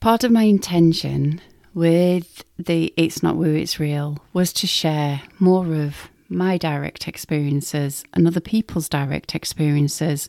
part 0.00 0.24
of 0.24 0.32
my 0.32 0.42
intention 0.42 1.40
with 1.74 2.42
the 2.58 2.92
It's 2.96 3.22
Not 3.22 3.36
Woo, 3.36 3.54
It's 3.54 3.78
Real 3.78 4.18
was 4.32 4.52
to 4.54 4.66
share 4.66 5.22
more 5.38 5.76
of 5.76 6.10
my 6.28 6.58
direct 6.58 7.06
experiences 7.06 8.02
and 8.14 8.26
other 8.26 8.40
people's 8.40 8.88
direct 8.88 9.36
experiences 9.36 10.28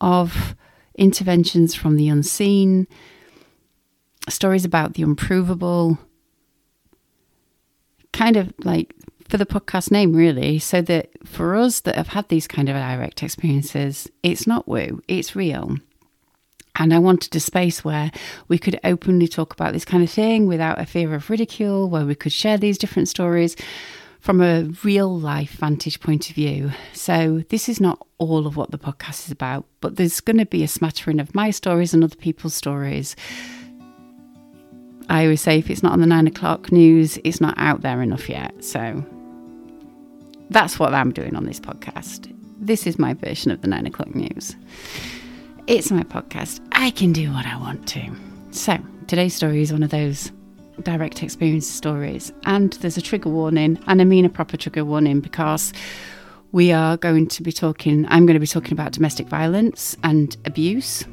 of 0.00 0.56
interventions 0.96 1.74
from 1.74 1.96
the 1.96 2.08
unseen, 2.08 2.86
stories 4.28 4.64
about 4.64 4.94
the 4.94 5.02
unprovable, 5.02 5.98
kind 8.12 8.36
of 8.36 8.52
like 8.64 8.94
for 9.28 9.36
the 9.36 9.46
podcast 9.46 9.90
name, 9.90 10.12
really, 10.12 10.58
so 10.58 10.82
that 10.82 11.08
for 11.24 11.54
us 11.54 11.80
that 11.80 11.94
have 11.94 12.08
had 12.08 12.28
these 12.28 12.48
kind 12.48 12.68
of 12.68 12.74
direct 12.74 13.22
experiences, 13.22 14.08
it's 14.22 14.46
not 14.46 14.66
woo, 14.66 15.00
it's 15.06 15.36
real. 15.36 15.76
And 16.76 16.94
I 16.94 16.98
wanted 16.98 17.34
a 17.36 17.40
space 17.40 17.84
where 17.84 18.10
we 18.48 18.58
could 18.58 18.80
openly 18.84 19.28
talk 19.28 19.52
about 19.52 19.72
this 19.72 19.84
kind 19.84 20.02
of 20.02 20.10
thing 20.10 20.46
without 20.46 20.80
a 20.80 20.86
fear 20.86 21.14
of 21.14 21.30
ridicule, 21.30 21.88
where 21.88 22.06
we 22.06 22.14
could 22.14 22.32
share 22.32 22.58
these 22.58 22.78
different 22.78 23.08
stories 23.08 23.56
from 24.20 24.42
a 24.42 24.64
real 24.84 25.18
life 25.18 25.52
vantage 25.52 26.00
point 26.00 26.28
of 26.28 26.36
view. 26.36 26.70
So, 26.92 27.42
this 27.48 27.68
is 27.68 27.80
not 27.80 28.06
all 28.18 28.46
of 28.46 28.56
what 28.56 28.70
the 28.70 28.78
podcast 28.78 29.26
is 29.26 29.32
about, 29.32 29.64
but 29.80 29.96
there's 29.96 30.20
going 30.20 30.38
to 30.38 30.46
be 30.46 30.62
a 30.62 30.68
smattering 30.68 31.20
of 31.20 31.34
my 31.34 31.50
stories 31.50 31.94
and 31.94 32.04
other 32.04 32.16
people's 32.16 32.54
stories. 32.54 33.16
I 35.08 35.24
always 35.24 35.40
say 35.40 35.58
if 35.58 35.70
it's 35.70 35.82
not 35.82 35.92
on 35.92 36.00
the 36.00 36.06
nine 36.06 36.26
o'clock 36.26 36.70
news, 36.70 37.18
it's 37.24 37.40
not 37.40 37.54
out 37.56 37.80
there 37.80 38.02
enough 38.02 38.28
yet. 38.28 38.62
So, 38.62 39.04
that's 40.50 40.78
what 40.78 40.94
I'm 40.94 41.12
doing 41.12 41.34
on 41.34 41.46
this 41.46 41.60
podcast. 41.60 42.34
This 42.60 42.86
is 42.86 42.98
my 42.98 43.14
version 43.14 43.50
of 43.50 43.62
the 43.62 43.68
nine 43.68 43.86
o'clock 43.86 44.14
news. 44.14 44.54
It's 45.66 45.90
my 45.90 46.02
podcast. 46.02 46.60
I 46.72 46.90
can 46.90 47.12
do 47.12 47.32
what 47.32 47.46
I 47.46 47.56
want 47.56 47.88
to. 47.88 48.10
So, 48.50 48.78
today's 49.06 49.34
story 49.34 49.62
is 49.62 49.72
one 49.72 49.82
of 49.82 49.90
those 49.90 50.30
direct 50.84 51.22
experience 51.22 51.68
stories. 51.68 52.32
And 52.44 52.72
there's 52.74 52.96
a 52.96 53.02
trigger 53.02 53.30
warning, 53.30 53.78
and 53.86 54.00
I 54.00 54.04
mean 54.04 54.24
a 54.24 54.28
proper 54.28 54.56
trigger 54.56 54.84
warning 54.84 55.20
because 55.20 55.72
we 56.52 56.72
are 56.72 56.96
going 56.96 57.28
to 57.28 57.42
be 57.42 57.52
talking, 57.52 58.06
I'm 58.08 58.26
going 58.26 58.34
to 58.34 58.40
be 58.40 58.46
talking 58.46 58.72
about 58.72 58.92
domestic 58.92 59.28
violence 59.28 59.96
and 60.02 60.36
abuse, 60.46 61.04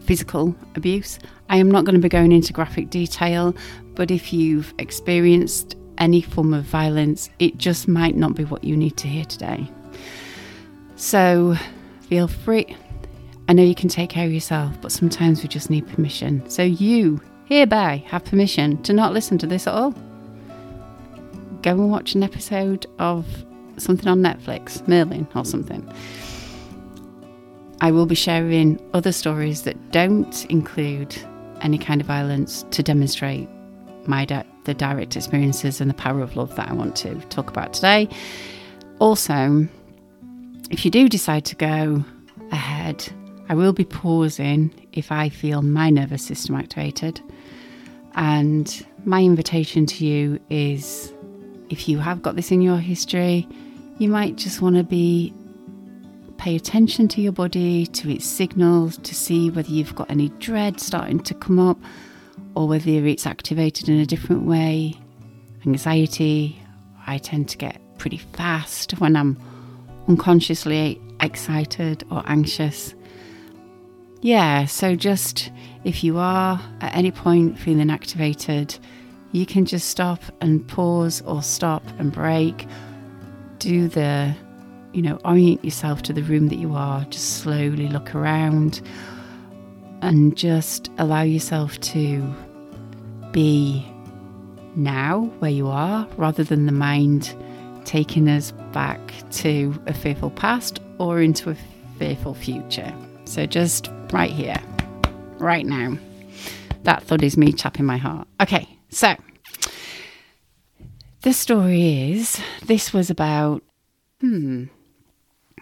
physical 0.00 0.54
abuse. 0.76 1.18
I 1.48 1.56
am 1.56 1.70
not 1.70 1.84
going 1.84 1.94
to 1.94 2.00
be 2.00 2.08
going 2.08 2.32
into 2.32 2.52
graphic 2.52 2.90
detail, 2.90 3.56
but 3.94 4.10
if 4.10 4.32
you've 4.32 4.72
experienced 4.78 5.76
any 5.98 6.20
form 6.20 6.54
of 6.54 6.64
violence, 6.64 7.30
it 7.38 7.58
just 7.58 7.88
might 7.88 8.16
not 8.16 8.34
be 8.34 8.44
what 8.44 8.62
you 8.62 8.76
need 8.76 8.96
to 8.98 9.08
hear 9.08 9.24
today. 9.24 9.68
So 10.96 11.56
feel 12.02 12.28
free. 12.28 12.76
I 13.48 13.54
know 13.54 13.62
you 13.62 13.74
can 13.74 13.88
take 13.88 14.10
care 14.10 14.26
of 14.26 14.32
yourself, 14.32 14.78
but 14.80 14.92
sometimes 14.92 15.42
we 15.42 15.48
just 15.48 15.70
need 15.70 15.88
permission. 15.88 16.48
So 16.50 16.62
you 16.62 17.20
hereby 17.48 18.04
have 18.08 18.24
permission 18.26 18.80
to 18.82 18.92
not 18.92 19.14
listen 19.14 19.38
to 19.38 19.46
this 19.46 19.66
at 19.66 19.72
all. 19.72 19.94
Go 21.62 21.70
and 21.70 21.90
watch 21.90 22.14
an 22.14 22.22
episode 22.22 22.86
of 22.98 23.26
something 23.78 24.06
on 24.06 24.20
Netflix, 24.20 24.86
Merlin 24.86 25.26
or 25.34 25.46
something. 25.46 25.90
I 27.80 27.90
will 27.90 28.04
be 28.04 28.14
sharing 28.14 28.78
other 28.92 29.12
stories 29.12 29.62
that 29.62 29.92
don't 29.92 30.44
include 30.46 31.16
any 31.62 31.78
kind 31.78 32.02
of 32.02 32.06
violence 32.06 32.64
to 32.70 32.82
demonstrate 32.82 33.48
my 34.06 34.26
di- 34.26 34.44
the 34.64 34.74
direct 34.74 35.16
experiences 35.16 35.80
and 35.80 35.88
the 35.88 35.94
power 35.94 36.20
of 36.20 36.36
love 36.36 36.54
that 36.56 36.68
I 36.68 36.74
want 36.74 36.96
to 36.96 37.14
talk 37.30 37.48
about 37.48 37.72
today. 37.72 38.10
Also, 38.98 39.66
if 40.70 40.84
you 40.84 40.90
do 40.90 41.08
decide 41.08 41.46
to 41.46 41.56
go 41.56 42.04
ahead, 42.52 43.08
I 43.48 43.54
will 43.54 43.72
be 43.72 43.86
pausing 43.86 44.74
if 44.92 45.10
I 45.10 45.30
feel 45.30 45.62
my 45.62 45.88
nervous 45.88 46.22
system 46.22 46.56
activated. 46.56 47.22
And 48.14 48.86
my 49.04 49.22
invitation 49.22 49.86
to 49.86 50.06
you 50.06 50.40
is 50.50 51.12
if 51.70 51.88
you 51.88 51.98
have 51.98 52.22
got 52.22 52.36
this 52.36 52.50
in 52.50 52.60
your 52.60 52.78
history, 52.78 53.46
you 53.98 54.08
might 54.08 54.36
just 54.36 54.60
want 54.60 54.76
to 54.76 54.84
be 54.84 55.32
pay 56.38 56.54
attention 56.54 57.08
to 57.08 57.20
your 57.20 57.32
body, 57.32 57.84
to 57.86 58.10
its 58.10 58.24
signals, 58.24 58.96
to 58.98 59.14
see 59.14 59.50
whether 59.50 59.70
you've 59.70 59.94
got 59.94 60.10
any 60.10 60.28
dread 60.38 60.80
starting 60.80 61.18
to 61.18 61.34
come 61.34 61.58
up 61.58 61.78
or 62.54 62.68
whether 62.68 62.90
it's 63.06 63.26
activated 63.26 63.88
in 63.88 63.98
a 63.98 64.06
different 64.06 64.44
way. 64.44 64.94
Anxiety, 65.66 66.60
I 67.06 67.18
tend 67.18 67.48
to 67.50 67.58
get 67.58 67.80
pretty 67.98 68.18
fast 68.18 68.92
when 69.00 69.16
I'm 69.16 69.36
unconsciously 70.06 71.00
excited 71.20 72.04
or 72.10 72.22
anxious. 72.26 72.94
Yeah, 74.20 74.64
so 74.66 74.96
just 74.96 75.52
if 75.84 76.02
you 76.02 76.18
are 76.18 76.60
at 76.80 76.94
any 76.94 77.12
point 77.12 77.58
feeling 77.58 77.90
activated, 77.90 78.76
you 79.32 79.46
can 79.46 79.64
just 79.64 79.88
stop 79.88 80.20
and 80.40 80.66
pause 80.66 81.22
or 81.22 81.42
stop 81.42 81.84
and 81.98 82.10
break. 82.12 82.66
Do 83.58 83.88
the, 83.88 84.34
you 84.92 85.02
know, 85.02 85.20
orient 85.24 85.64
yourself 85.64 86.02
to 86.02 86.12
the 86.12 86.22
room 86.22 86.48
that 86.48 86.58
you 86.58 86.74
are. 86.74 87.04
Just 87.04 87.38
slowly 87.38 87.88
look 87.88 88.14
around 88.14 88.80
and 90.02 90.36
just 90.36 90.90
allow 90.98 91.22
yourself 91.22 91.78
to 91.80 92.22
be 93.30 93.86
now 94.74 95.30
where 95.38 95.50
you 95.50 95.68
are 95.68 96.08
rather 96.16 96.42
than 96.42 96.66
the 96.66 96.72
mind 96.72 97.34
taking 97.84 98.28
us 98.28 98.52
back 98.72 99.00
to 99.30 99.80
a 99.86 99.94
fearful 99.94 100.30
past 100.30 100.80
or 100.98 101.20
into 101.20 101.50
a 101.50 101.56
fearful 101.98 102.34
future. 102.34 102.92
So 103.24 103.46
just 103.46 103.90
right 104.12 104.30
here, 104.30 104.60
right 105.38 105.66
now. 105.66 105.98
That 106.84 107.02
thud 107.02 107.22
is 107.22 107.36
me 107.36 107.52
tapping 107.52 107.86
my 107.86 107.96
heart. 107.96 108.28
Okay, 108.40 108.68
so 108.88 109.14
the 111.22 111.32
story 111.32 112.12
is 112.12 112.40
this 112.64 112.92
was 112.92 113.10
about, 113.10 113.62
hmm, 114.20 114.64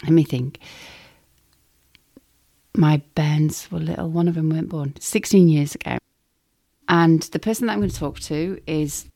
let 0.02 0.12
me 0.12 0.24
think. 0.24 0.58
My 2.76 3.02
bairns 3.14 3.70
were 3.70 3.78
little, 3.78 4.10
one 4.10 4.28
of 4.28 4.34
them 4.34 4.50
weren't 4.50 4.68
born 4.68 4.94
16 5.00 5.48
years 5.48 5.74
ago. 5.74 5.96
And 6.88 7.22
the 7.22 7.38
person 7.38 7.66
that 7.66 7.72
I'm 7.72 7.80
going 7.80 7.90
to 7.90 7.96
talk 7.96 8.20
to 8.20 8.60
is 8.66 9.06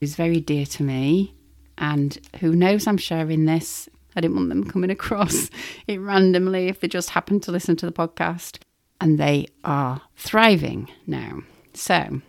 is 0.00 0.16
very 0.16 0.40
dear 0.40 0.66
to 0.66 0.82
me 0.82 1.34
and 1.78 2.18
who 2.40 2.54
knows 2.54 2.86
I'm 2.86 2.98
sharing 2.98 3.46
this 3.46 3.88
I 4.16 4.20
didn't 4.20 4.36
want 4.36 4.48
them 4.48 4.70
coming 4.70 4.90
across 4.90 5.50
it 5.86 6.00
randomly 6.00 6.68
if 6.68 6.80
they 6.80 6.88
just 6.88 7.10
happened 7.10 7.42
to 7.44 7.52
listen 7.52 7.76
to 7.76 7.86
the 7.86 7.92
podcast. 7.92 8.58
And 9.04 9.18
they 9.18 9.48
are 9.62 10.00
thriving 10.16 10.88
now. 11.06 11.42
So 11.74 12.22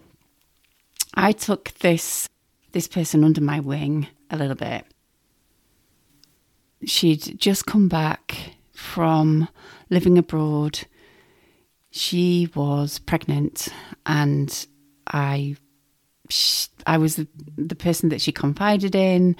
I 1.13 1.31
took 1.31 1.71
this 1.79 2.27
this 2.73 2.89
person 2.89 3.23
under 3.23 3.39
my 3.39 3.61
wing 3.61 4.07
a 4.29 4.35
little 4.35 4.55
bit. 4.55 4.85
She'd 6.85 7.39
just 7.39 7.65
come 7.65 7.87
back 7.87 8.57
from 8.73 9.47
living 9.89 10.17
abroad. 10.17 10.81
She 11.91 12.49
was 12.53 12.99
pregnant 12.99 13.69
and 14.05 14.67
I 15.07 15.55
I 16.85 16.97
was 16.97 17.15
the, 17.15 17.27
the 17.55 17.75
person 17.75 18.09
that 18.09 18.19
she 18.19 18.33
confided 18.33 18.95
in. 18.95 19.37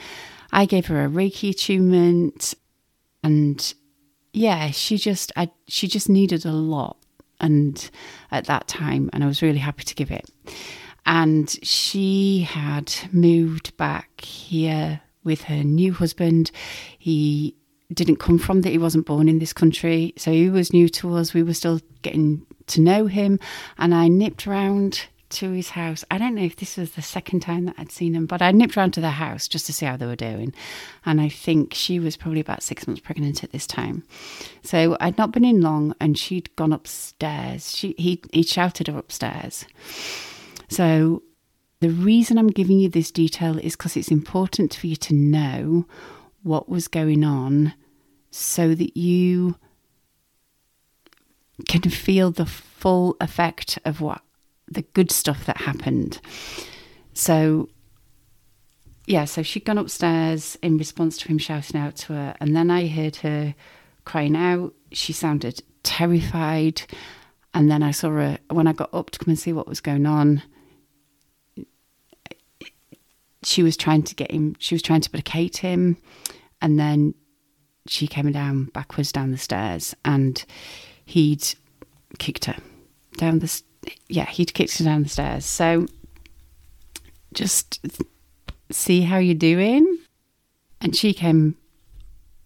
I 0.53 0.65
gave 0.65 0.85
her 0.85 1.03
a 1.03 1.09
Reiki 1.09 1.49
attunement, 1.49 2.53
and 3.23 3.73
yeah, 4.31 4.71
she 4.71 4.97
just 4.97 5.33
I, 5.35 5.51
she 5.67 5.87
just 5.87 6.07
needed 6.07 6.45
a 6.45 6.51
lot, 6.51 6.97
and 7.39 7.89
at 8.31 8.45
that 8.45 8.67
time, 8.67 9.09
and 9.13 9.23
I 9.23 9.27
was 9.27 9.41
really 9.41 9.59
happy 9.59 9.83
to 9.83 9.95
give 9.95 10.11
it. 10.11 10.29
And 11.05 11.49
she 11.63 12.41
had 12.41 12.93
moved 13.11 13.77
back 13.77 14.21
here 14.21 15.01
with 15.23 15.43
her 15.43 15.63
new 15.63 15.93
husband. 15.93 16.51
He 16.97 17.55
didn't 17.93 18.17
come 18.17 18.39
from 18.39 18.61
that 18.61 18.71
he 18.71 18.77
wasn't 18.77 19.05
born 19.05 19.29
in 19.29 19.37
this 19.39 19.53
country 19.53 20.11
so 20.17 20.31
he 20.31 20.49
was 20.49 20.73
new 20.73 20.89
to 20.89 21.13
us 21.13 21.35
we 21.35 21.43
were 21.43 21.53
still 21.53 21.79
getting 22.01 22.43
to 22.65 22.81
know 22.81 23.05
him 23.05 23.39
and 23.77 23.93
i 23.93 24.07
nipped 24.07 24.47
around 24.47 25.05
to 25.35 25.51
his 25.51 25.69
house. 25.69 26.03
I 26.09 26.17
don't 26.17 26.35
know 26.35 26.43
if 26.43 26.55
this 26.55 26.77
was 26.77 26.91
the 26.91 27.01
second 27.01 27.41
time 27.41 27.65
that 27.65 27.75
I'd 27.77 27.91
seen 27.91 28.15
him, 28.15 28.25
but 28.25 28.41
I 28.41 28.51
nipped 28.51 28.75
round 28.75 28.93
to 28.95 29.01
their 29.01 29.11
house 29.11 29.47
just 29.47 29.65
to 29.67 29.73
see 29.73 29.85
how 29.85 29.97
they 29.97 30.05
were 30.05 30.15
doing. 30.15 30.53
And 31.05 31.21
I 31.21 31.29
think 31.29 31.73
she 31.73 31.99
was 31.99 32.17
probably 32.17 32.39
about 32.39 32.63
six 32.63 32.87
months 32.87 33.01
pregnant 33.01 33.43
at 33.43 33.51
this 33.51 33.67
time. 33.67 34.03
So 34.63 34.97
I'd 34.99 35.17
not 35.17 35.31
been 35.31 35.45
in 35.45 35.61
long 35.61 35.95
and 35.99 36.17
she'd 36.17 36.55
gone 36.55 36.73
upstairs. 36.73 37.75
She 37.75 37.95
he 37.97 38.21
he 38.31 38.43
shouted 38.43 38.87
her 38.87 38.97
upstairs. 38.97 39.65
So 40.69 41.23
the 41.81 41.89
reason 41.89 42.37
I'm 42.37 42.47
giving 42.47 42.79
you 42.79 42.89
this 42.89 43.11
detail 43.11 43.57
is 43.59 43.75
because 43.75 43.95
it's 43.95 44.11
important 44.11 44.73
for 44.73 44.87
you 44.87 44.95
to 44.95 45.13
know 45.13 45.85
what 46.43 46.69
was 46.69 46.87
going 46.87 47.23
on 47.23 47.73
so 48.31 48.73
that 48.75 48.97
you 48.97 49.55
can 51.67 51.89
feel 51.89 52.31
the 52.31 52.45
full 52.45 53.15
effect 53.21 53.79
of 53.85 54.01
what 54.01 54.21
the 54.67 54.81
good 54.81 55.11
stuff 55.11 55.45
that 55.45 55.57
happened. 55.57 56.19
So, 57.13 57.69
yeah, 59.05 59.25
so 59.25 59.43
she'd 59.43 59.65
gone 59.65 59.77
upstairs 59.77 60.57
in 60.61 60.77
response 60.77 61.17
to 61.19 61.27
him 61.27 61.37
shouting 61.37 61.79
out 61.79 61.95
to 61.97 62.13
her, 62.13 62.35
and 62.39 62.55
then 62.55 62.71
I 62.71 62.87
heard 62.87 63.17
her 63.17 63.55
crying 64.03 64.35
out. 64.35 64.73
She 64.91 65.13
sounded 65.13 65.61
terrified. 65.83 66.81
And 67.53 67.71
then 67.71 67.83
I 67.83 67.91
saw 67.91 68.09
her 68.09 68.37
when 68.49 68.67
I 68.67 68.73
got 68.73 68.93
up 68.93 69.11
to 69.11 69.19
come 69.19 69.29
and 69.29 69.39
see 69.39 69.53
what 69.53 69.67
was 69.67 69.79
going 69.79 70.05
on. 70.05 70.43
she 73.45 73.63
was 73.63 73.77
trying 73.77 74.03
to 74.03 74.15
get 74.15 74.31
him, 74.31 74.55
she 74.59 74.75
was 74.75 74.81
trying 74.81 75.01
to 75.01 75.09
placate 75.09 75.57
him. 75.57 75.97
And 76.61 76.79
then 76.79 77.13
she 77.87 78.07
came 78.07 78.31
down 78.31 78.65
backwards 78.65 79.11
down 79.11 79.31
the 79.31 79.37
stairs 79.37 79.95
and 80.03 80.43
he'd 81.05 81.45
kicked 82.17 82.45
her 82.45 82.55
down 83.17 83.39
the, 83.39 83.61
yeah, 84.07 84.25
he'd 84.25 84.53
kicked 84.53 84.77
her 84.77 84.83
down 84.83 85.03
the 85.03 85.09
stairs. 85.09 85.45
So 85.45 85.87
just 87.33 87.85
see 88.71 89.01
how 89.01 89.17
you're 89.17 89.35
doing. 89.35 89.99
And 90.81 90.95
she 90.95 91.13
came 91.13 91.57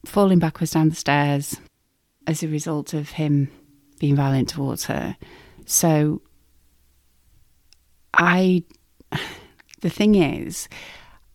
falling 0.06 0.40
backwards 0.40 0.72
down 0.72 0.90
the 0.90 0.96
stairs 0.96 1.58
as 2.28 2.44
a 2.44 2.48
result 2.48 2.94
of 2.94 3.10
him 3.10 3.52
being 4.00 4.16
violent 4.16 4.50
towards 4.50 4.86
her. 4.86 5.18
So 5.66 6.22
I, 8.14 8.64
the 9.82 9.90
thing 9.90 10.16
is, 10.16 10.68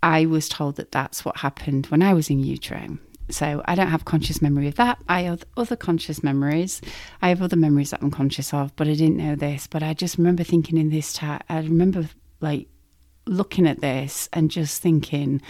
I 0.02 0.26
was 0.26 0.48
told 0.48 0.76
that 0.76 0.92
that's 0.92 1.24
what 1.24 1.38
happened 1.38 1.86
when 1.86 2.02
I 2.02 2.14
was 2.14 2.28
in 2.30 2.40
utero. 2.40 2.98
So 3.30 3.62
I 3.64 3.74
don't 3.74 3.88
have 3.88 4.04
conscious 4.04 4.42
memory 4.42 4.68
of 4.68 4.74
that. 4.74 4.98
I 5.08 5.22
have 5.22 5.44
other 5.56 5.76
conscious 5.76 6.22
memories. 6.22 6.80
I 7.22 7.30
have 7.30 7.40
other 7.40 7.56
memories 7.56 7.90
that 7.90 8.02
I'm 8.02 8.10
conscious 8.10 8.52
of, 8.52 8.74
but 8.76 8.86
I 8.86 8.94
didn't 8.94 9.16
know 9.16 9.34
this. 9.34 9.66
But 9.66 9.82
I 9.82 9.94
just 9.94 10.18
remember 10.18 10.44
thinking 10.44 10.76
in 10.76 10.90
this 10.90 11.12
time, 11.14 11.40
I 11.48 11.58
remember 11.58 12.08
like 12.40 12.68
looking 13.26 13.66
at 13.66 13.80
this 13.80 14.28
and 14.32 14.50
just 14.50 14.82
thinking, 14.82 15.40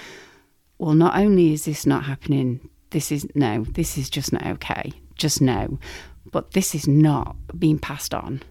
well, 0.79 0.95
not 0.95 1.17
only 1.17 1.53
is 1.53 1.65
this 1.65 1.85
not 1.87 2.05
happening, 2.05 2.69
this 2.91 3.11
is 3.11 3.27
no, 3.35 3.65
this 3.65 3.99
is 3.99 4.09
just 4.09 4.33
not 4.33 4.47
okay. 4.47 4.93
Just 5.17 5.41
no. 5.41 5.79
But 6.31 6.53
this 6.53 6.75
is 6.75 6.87
not 6.87 7.37
being 7.59 7.79
passed 7.79 8.15
on. 8.15 8.43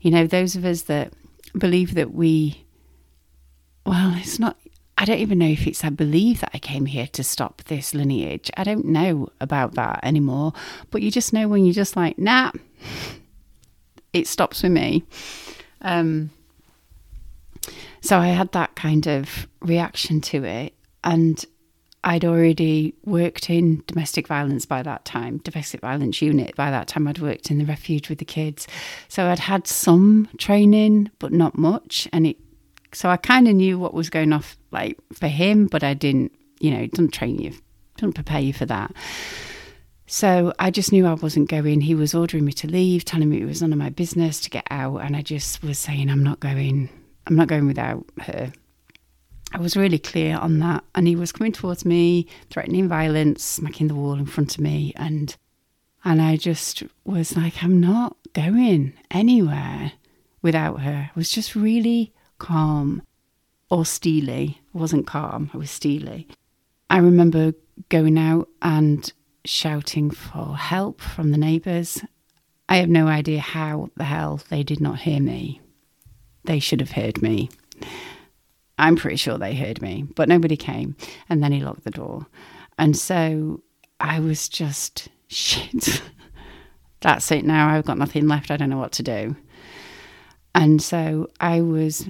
You 0.00 0.10
know, 0.10 0.26
those 0.26 0.56
of 0.56 0.64
us 0.64 0.82
that 0.82 1.12
believe 1.56 1.94
that 1.94 2.14
we, 2.14 2.64
well, 3.84 4.14
it's 4.16 4.38
not, 4.38 4.56
I 5.00 5.06
don't 5.06 5.18
even 5.18 5.38
know 5.38 5.46
if 5.48 5.66
it's 5.66 5.82
I 5.82 5.88
believe 5.88 6.40
that 6.40 6.50
I 6.52 6.58
came 6.58 6.84
here 6.84 7.06
to 7.14 7.24
stop 7.24 7.62
this 7.64 7.94
lineage. 7.94 8.50
I 8.58 8.64
don't 8.64 8.84
know 8.84 9.30
about 9.40 9.74
that 9.74 10.00
anymore. 10.02 10.52
But 10.90 11.00
you 11.00 11.10
just 11.10 11.32
know 11.32 11.48
when 11.48 11.64
you're 11.64 11.72
just 11.72 11.96
like, 11.96 12.18
nah, 12.18 12.52
it 14.12 14.26
stops 14.26 14.62
with 14.62 14.72
me. 14.72 15.04
Um, 15.80 16.30
so 18.02 18.18
I 18.18 18.28
had 18.28 18.52
that 18.52 18.74
kind 18.76 19.06
of 19.06 19.48
reaction 19.62 20.20
to 20.20 20.44
it. 20.44 20.74
And 21.02 21.42
I'd 22.04 22.26
already 22.26 22.94
worked 23.06 23.48
in 23.48 23.82
domestic 23.86 24.26
violence 24.26 24.66
by 24.66 24.82
that 24.82 25.06
time, 25.06 25.38
domestic 25.38 25.80
violence 25.80 26.20
unit. 26.20 26.54
By 26.56 26.70
that 26.70 26.88
time, 26.88 27.08
I'd 27.08 27.20
worked 27.20 27.50
in 27.50 27.56
the 27.56 27.64
refuge 27.64 28.10
with 28.10 28.18
the 28.18 28.26
kids. 28.26 28.68
So 29.08 29.28
I'd 29.28 29.38
had 29.38 29.66
some 29.66 30.28
training, 30.36 31.10
but 31.18 31.32
not 31.32 31.56
much. 31.56 32.06
And 32.12 32.26
it, 32.26 32.36
so 32.92 33.08
I 33.08 33.16
kind 33.16 33.48
of 33.48 33.54
knew 33.54 33.78
what 33.78 33.94
was 33.94 34.10
going 34.10 34.32
off 34.32 34.56
like 34.70 34.98
for 35.12 35.28
him, 35.28 35.66
but 35.66 35.84
I 35.84 35.94
didn't, 35.94 36.32
you 36.60 36.70
know, 36.70 36.86
doesn't 36.86 37.12
train 37.12 37.38
you, 37.38 37.52
doesn't 37.96 38.14
prepare 38.14 38.40
you 38.40 38.52
for 38.52 38.66
that. 38.66 38.92
So 40.06 40.52
I 40.58 40.72
just 40.72 40.90
knew 40.90 41.06
I 41.06 41.14
wasn't 41.14 41.48
going. 41.48 41.82
He 41.82 41.94
was 41.94 42.14
ordering 42.14 42.44
me 42.44 42.52
to 42.54 42.66
leave, 42.66 43.04
telling 43.04 43.30
me 43.30 43.40
it 43.40 43.46
was 43.46 43.62
none 43.62 43.72
of 43.72 43.78
my 43.78 43.90
business 43.90 44.40
to 44.40 44.50
get 44.50 44.66
out. 44.68 44.98
And 44.98 45.16
I 45.16 45.22
just 45.22 45.62
was 45.62 45.78
saying, 45.78 46.10
I'm 46.10 46.24
not 46.24 46.40
going. 46.40 46.88
I'm 47.28 47.36
not 47.36 47.46
going 47.46 47.66
without 47.68 48.04
her. 48.22 48.52
I 49.52 49.58
was 49.58 49.76
really 49.76 49.98
clear 49.98 50.36
on 50.36 50.58
that. 50.58 50.82
And 50.96 51.06
he 51.06 51.14
was 51.14 51.30
coming 51.30 51.52
towards 51.52 51.84
me, 51.84 52.26
threatening 52.50 52.88
violence, 52.88 53.44
smacking 53.44 53.86
the 53.86 53.94
wall 53.94 54.14
in 54.14 54.26
front 54.26 54.56
of 54.56 54.60
me. 54.60 54.92
And 54.96 55.36
and 56.04 56.20
I 56.20 56.36
just 56.36 56.82
was 57.04 57.36
like, 57.36 57.62
I'm 57.62 57.80
not 57.80 58.16
going 58.32 58.94
anywhere 59.10 59.92
without 60.42 60.80
her. 60.80 61.10
I 61.14 61.18
was 61.18 61.30
just 61.30 61.54
really 61.54 62.12
calm 62.40 63.02
or 63.70 63.86
steely. 63.86 64.60
I 64.74 64.78
wasn't 64.78 65.06
calm, 65.06 65.50
I 65.54 65.56
was 65.56 65.70
steely. 65.70 66.26
I 66.90 66.98
remember 66.98 67.52
going 67.88 68.18
out 68.18 68.48
and 68.60 69.12
shouting 69.44 70.10
for 70.10 70.56
help 70.56 71.00
from 71.00 71.30
the 71.30 71.38
neighbours. 71.38 72.02
I 72.68 72.76
have 72.76 72.88
no 72.88 73.06
idea 73.06 73.40
how 73.40 73.90
the 73.96 74.04
hell 74.04 74.40
they 74.48 74.62
did 74.62 74.80
not 74.80 75.00
hear 75.00 75.20
me. 75.20 75.60
They 76.44 76.58
should 76.58 76.80
have 76.80 76.92
heard 76.92 77.22
me. 77.22 77.50
I'm 78.78 78.96
pretty 78.96 79.16
sure 79.16 79.38
they 79.38 79.54
heard 79.54 79.82
me, 79.82 80.06
but 80.16 80.28
nobody 80.28 80.56
came. 80.56 80.96
And 81.28 81.42
then 81.42 81.52
he 81.52 81.60
locked 81.60 81.84
the 81.84 81.90
door. 81.90 82.26
And 82.78 82.96
so 82.96 83.62
I 84.00 84.20
was 84.20 84.48
just, 84.48 85.08
shit, 85.28 86.02
that's 87.00 87.30
it 87.30 87.44
now. 87.44 87.68
I've 87.68 87.84
got 87.84 87.98
nothing 87.98 88.26
left. 88.26 88.50
I 88.50 88.56
don't 88.56 88.70
know 88.70 88.78
what 88.78 88.92
to 88.92 89.02
do. 89.02 89.36
And 90.54 90.82
so 90.82 91.28
I 91.38 91.60
was 91.60 92.08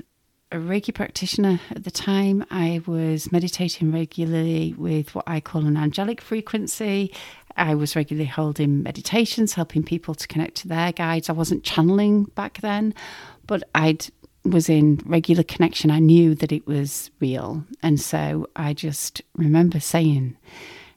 a 0.52 0.56
Reiki 0.56 0.92
practitioner 0.92 1.60
at 1.70 1.84
the 1.84 1.90
time. 1.90 2.44
I 2.50 2.82
was 2.86 3.30
meditating 3.30 3.92
regularly 3.92 4.74
with 4.76 5.14
what 5.14 5.24
I 5.26 5.40
call 5.40 5.66
an 5.66 5.76
angelic 5.76 6.20
frequency. 6.20 7.12
I 7.56 7.74
was 7.74 7.94
regularly 7.94 8.28
holding 8.28 8.82
meditations, 8.82 9.54
helping 9.54 9.82
people 9.82 10.14
to 10.14 10.28
connect 10.28 10.56
to 10.58 10.68
their 10.68 10.92
guides. 10.92 11.28
I 11.28 11.32
wasn't 11.32 11.64
channeling 11.64 12.24
back 12.24 12.60
then, 12.60 12.94
but 13.46 13.62
I'd 13.74 14.06
was 14.44 14.68
in 14.68 15.00
regular 15.04 15.42
connection, 15.42 15.90
I 15.90 15.98
knew 15.98 16.34
that 16.36 16.52
it 16.52 16.66
was 16.66 17.10
real. 17.20 17.62
And 17.82 18.00
so 18.00 18.48
I 18.56 18.72
just 18.72 19.20
remember 19.36 19.80
saying, 19.80 20.36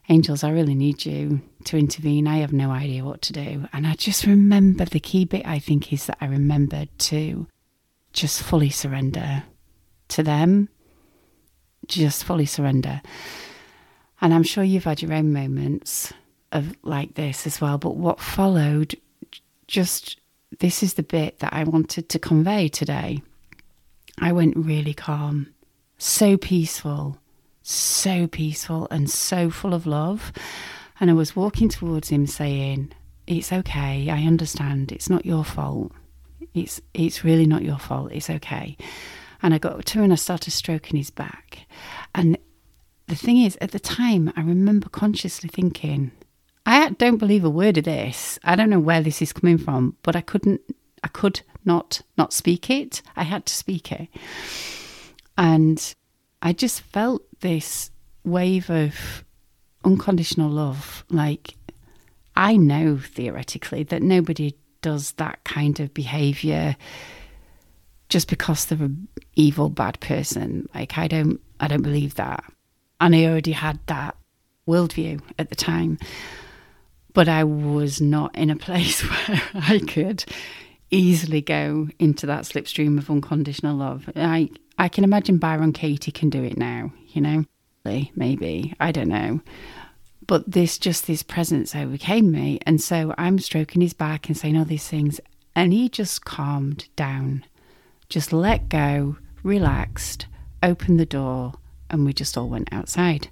Angels, 0.08 0.44
I 0.44 0.50
really 0.50 0.74
need 0.74 1.06
you 1.06 1.40
to 1.64 1.78
intervene. 1.78 2.26
I 2.26 2.38
have 2.38 2.52
no 2.52 2.70
idea 2.70 3.04
what 3.04 3.22
to 3.22 3.32
do. 3.32 3.66
And 3.72 3.86
I 3.86 3.94
just 3.94 4.26
remember 4.26 4.84
the 4.84 5.00
key 5.00 5.24
bit, 5.24 5.46
I 5.46 5.58
think, 5.58 5.92
is 5.92 6.06
that 6.06 6.18
I 6.20 6.26
remembered 6.26 6.88
to 7.00 7.46
just 8.14 8.42
fully 8.42 8.70
surrender 8.70 9.42
to 10.08 10.22
them, 10.22 10.70
just 11.86 12.24
fully 12.24 12.46
surrender. 12.46 13.02
And 14.20 14.32
I'm 14.32 14.44
sure 14.44 14.64
you've 14.64 14.84
had 14.84 15.02
your 15.02 15.12
own 15.12 15.32
moments 15.32 16.12
of 16.52 16.76
like 16.82 17.14
this 17.14 17.46
as 17.46 17.60
well. 17.60 17.76
But 17.76 17.96
what 17.96 18.20
followed, 18.20 18.96
just 19.66 20.18
this 20.60 20.82
is 20.82 20.94
the 20.94 21.02
bit 21.02 21.40
that 21.40 21.52
I 21.52 21.64
wanted 21.64 22.08
to 22.08 22.18
convey 22.18 22.68
today. 22.68 23.20
I 24.20 24.32
went 24.32 24.56
really 24.56 24.94
calm, 24.94 25.52
so 25.98 26.36
peaceful, 26.36 27.18
so 27.62 28.28
peaceful, 28.28 28.86
and 28.90 29.10
so 29.10 29.50
full 29.50 29.74
of 29.74 29.86
love. 29.86 30.32
And 31.00 31.10
I 31.10 31.14
was 31.14 31.34
walking 31.34 31.68
towards 31.68 32.08
him 32.08 32.28
saying, 32.28 32.92
It's 33.26 33.52
okay, 33.52 34.08
I 34.08 34.22
understand, 34.22 34.92
it's 34.92 35.10
not 35.10 35.26
your 35.26 35.44
fault. 35.44 35.90
It's 36.54 36.80
it's 36.94 37.24
really 37.24 37.46
not 37.46 37.62
your 37.62 37.78
fault, 37.78 38.12
it's 38.12 38.30
okay. 38.30 38.76
And 39.42 39.52
I 39.52 39.58
got 39.58 39.84
to 39.84 40.02
and 40.02 40.12
I 40.12 40.16
started 40.16 40.52
stroking 40.52 40.96
his 40.96 41.10
back. 41.10 41.66
And 42.14 42.38
the 43.06 43.14
thing 43.14 43.42
is, 43.42 43.58
at 43.60 43.72
the 43.72 43.80
time, 43.80 44.32
I 44.36 44.40
remember 44.40 44.88
consciously 44.88 45.50
thinking, 45.50 46.12
I 46.64 46.90
don't 46.90 47.18
believe 47.18 47.44
a 47.44 47.50
word 47.50 47.76
of 47.76 47.84
this. 47.84 48.38
I 48.42 48.56
don't 48.56 48.70
know 48.70 48.80
where 48.80 49.02
this 49.02 49.20
is 49.20 49.34
coming 49.34 49.58
from, 49.58 49.96
but 50.02 50.16
I 50.16 50.22
couldn't, 50.22 50.62
I 51.02 51.08
could 51.08 51.42
not 51.64 52.00
not 52.16 52.32
speak 52.32 52.70
it. 52.70 53.02
I 53.16 53.24
had 53.24 53.44
to 53.46 53.54
speak 53.54 53.92
it. 53.92 54.08
And 55.36 55.94
I 56.40 56.52
just 56.52 56.80
felt 56.80 57.22
this 57.40 57.90
wave 58.24 58.70
of 58.70 59.24
unconditional 59.84 60.50
love. 60.50 61.04
Like, 61.10 61.56
I 62.36 62.56
know 62.56 62.98
theoretically 62.98 63.82
that 63.84 64.02
nobody 64.02 64.54
does 64.84 65.12
that 65.12 65.42
kind 65.44 65.80
of 65.80 65.94
behavior 65.94 66.76
just 68.10 68.28
because 68.28 68.66
they're 68.66 68.82
an 68.82 69.08
evil, 69.34 69.70
bad 69.70 69.98
person. 70.00 70.68
Like, 70.74 70.98
I 70.98 71.08
don't, 71.08 71.40
I 71.58 71.68
don't 71.68 71.80
believe 71.80 72.16
that. 72.16 72.44
And 73.00 73.16
I 73.16 73.24
already 73.24 73.52
had 73.52 73.78
that 73.86 74.14
worldview 74.68 75.22
at 75.38 75.48
the 75.48 75.54
time. 75.54 75.98
But 77.14 77.30
I 77.30 77.44
was 77.44 78.02
not 78.02 78.36
in 78.36 78.50
a 78.50 78.56
place 78.68 79.00
where 79.00 79.42
I 79.54 79.78
could 79.78 80.26
easily 80.90 81.40
go 81.40 81.88
into 81.98 82.26
that 82.26 82.44
slipstream 82.44 82.98
of 82.98 83.08
unconditional 83.08 83.76
love. 83.76 84.10
I 84.14 84.50
I 84.76 84.88
can 84.90 85.02
imagine 85.02 85.38
Byron 85.38 85.72
Katie 85.72 86.12
can 86.12 86.28
do 86.28 86.44
it 86.44 86.58
now, 86.58 86.92
you 87.08 87.22
know? 87.22 87.46
Maybe. 87.86 88.74
I 88.80 88.92
don't 88.92 89.08
know. 89.08 89.40
But 90.26 90.50
this 90.50 90.78
just 90.78 91.06
this 91.06 91.22
presence 91.22 91.74
overcame 91.74 92.30
me. 92.30 92.60
And 92.66 92.80
so 92.80 93.14
I'm 93.18 93.38
stroking 93.38 93.82
his 93.82 93.92
back 93.92 94.28
and 94.28 94.36
saying 94.36 94.56
all 94.56 94.64
these 94.64 94.88
things. 94.88 95.20
And 95.54 95.72
he 95.72 95.88
just 95.88 96.24
calmed 96.24 96.88
down, 96.96 97.44
just 98.08 98.32
let 98.32 98.68
go, 98.68 99.16
relaxed, 99.42 100.26
opened 100.62 100.98
the 100.98 101.06
door, 101.06 101.54
and 101.90 102.04
we 102.04 102.12
just 102.12 102.36
all 102.36 102.48
went 102.48 102.72
outside. 102.72 103.28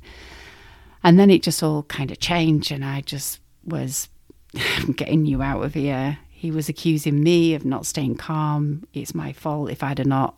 And 1.03 1.19
then 1.19 1.31
it 1.31 1.43
just 1.43 1.63
all 1.63 1.83
kind 1.85 2.13
of 2.13 2.21
changed, 2.21 2.71
and 2.71 2.85
I 2.85 3.01
just 3.01 3.41
was 3.65 4.09
getting 4.97 5.27
you 5.27 5.43
out 5.43 5.65
of 5.65 5.75
here. 5.75 6.19
He 6.31 6.51
was 6.51 6.69
accusing 6.69 7.23
me 7.23 7.55
of 7.55 7.65
not 7.65 7.87
staying 7.87 8.17
calm. 8.17 8.85
It's 8.93 9.15
my 9.15 9.33
fault 9.33 9.71
if 9.71 9.83
I'd 9.83 9.99
have 9.99 10.07
not, 10.07 10.37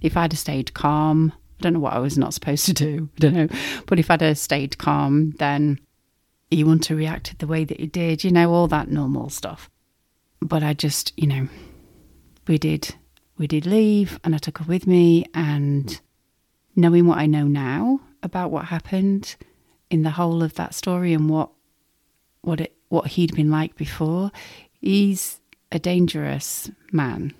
if 0.00 0.16
I'd 0.16 0.32
have 0.32 0.38
stayed 0.38 0.74
calm. 0.74 1.32
I 1.58 1.62
don't 1.62 1.74
know 1.74 1.80
what 1.80 1.94
I 1.94 1.98
was 1.98 2.16
not 2.16 2.34
supposed 2.34 2.66
to 2.66 2.72
do. 2.72 3.10
I 3.16 3.20
don't 3.20 3.34
know. 3.34 3.48
But 3.86 3.98
if 3.98 4.10
I'd 4.10 4.20
have 4.20 4.38
stayed 4.38 4.78
calm, 4.78 5.32
then 5.38 5.80
he 6.50 6.64
wouldn't 6.64 6.86
have 6.86 6.98
reacted 6.98 7.38
the 7.38 7.46
way 7.46 7.64
that 7.64 7.80
he 7.80 7.86
did, 7.86 8.24
you 8.24 8.30
know, 8.30 8.52
all 8.52 8.68
that 8.68 8.88
normal 8.90 9.30
stuff. 9.30 9.70
But 10.40 10.62
I 10.62 10.74
just, 10.74 11.12
you 11.16 11.26
know, 11.26 11.48
we 12.46 12.58
did 12.58 12.94
we 13.36 13.46
did 13.46 13.66
leave 13.66 14.18
and 14.24 14.34
I 14.34 14.38
took 14.38 14.58
her 14.58 14.64
with 14.64 14.86
me 14.86 15.24
and 15.32 16.00
knowing 16.74 17.06
what 17.06 17.18
I 17.18 17.26
know 17.26 17.44
now 17.44 18.00
about 18.22 18.50
what 18.50 18.66
happened 18.66 19.36
in 19.90 20.02
the 20.02 20.10
whole 20.10 20.42
of 20.42 20.54
that 20.54 20.74
story 20.74 21.12
and 21.12 21.30
what 21.30 21.50
what 22.42 22.60
it 22.60 22.74
what 22.88 23.08
he'd 23.08 23.34
been 23.34 23.50
like 23.50 23.76
before, 23.76 24.32
he's 24.80 25.40
a 25.70 25.78
dangerous 25.78 26.70
man. 26.90 27.34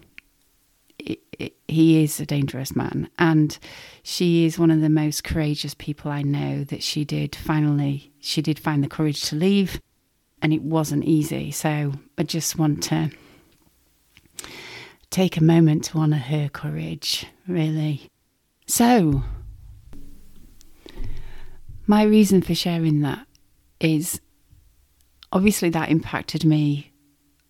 He 1.69 2.03
is 2.03 2.21
a 2.21 2.27
dangerous 2.27 2.75
man, 2.75 3.09
and 3.19 3.59
she 4.03 4.45
is 4.45 4.59
one 4.59 4.71
of 4.71 4.81
the 4.81 4.89
most 4.89 5.25
courageous 5.25 5.75
people 5.75 6.11
I 6.11 6.23
know. 6.23 6.65
That 6.65 6.83
she 6.83 7.05
did 7.05 7.37
finally, 7.37 8.13
she 8.21 8.43
did 8.43 8.59
find 8.59 8.83
the 8.83 8.89
courage 8.89 9.23
to 9.23 9.37
leave, 9.37 9.81
and 10.43 10.53
it 10.53 10.63
wasn't 10.63 11.05
easy. 11.05 11.51
So 11.51 11.93
I 12.17 12.23
just 12.23 12.59
want 12.59 12.83
to 12.85 13.11
take 15.11 15.37
a 15.37 15.45
moment 15.45 15.85
to 15.85 15.99
honour 15.99 16.17
her 16.19 16.49
courage, 16.49 17.27
really. 17.47 18.09
So, 18.67 19.23
my 21.87 22.03
reason 22.03 22.43
for 22.43 22.55
sharing 22.55 23.01
that 23.01 23.27
is 23.81 24.21
obviously 25.33 25.71
that 25.71 25.91
impacted 25.91 26.45
me 26.45 26.93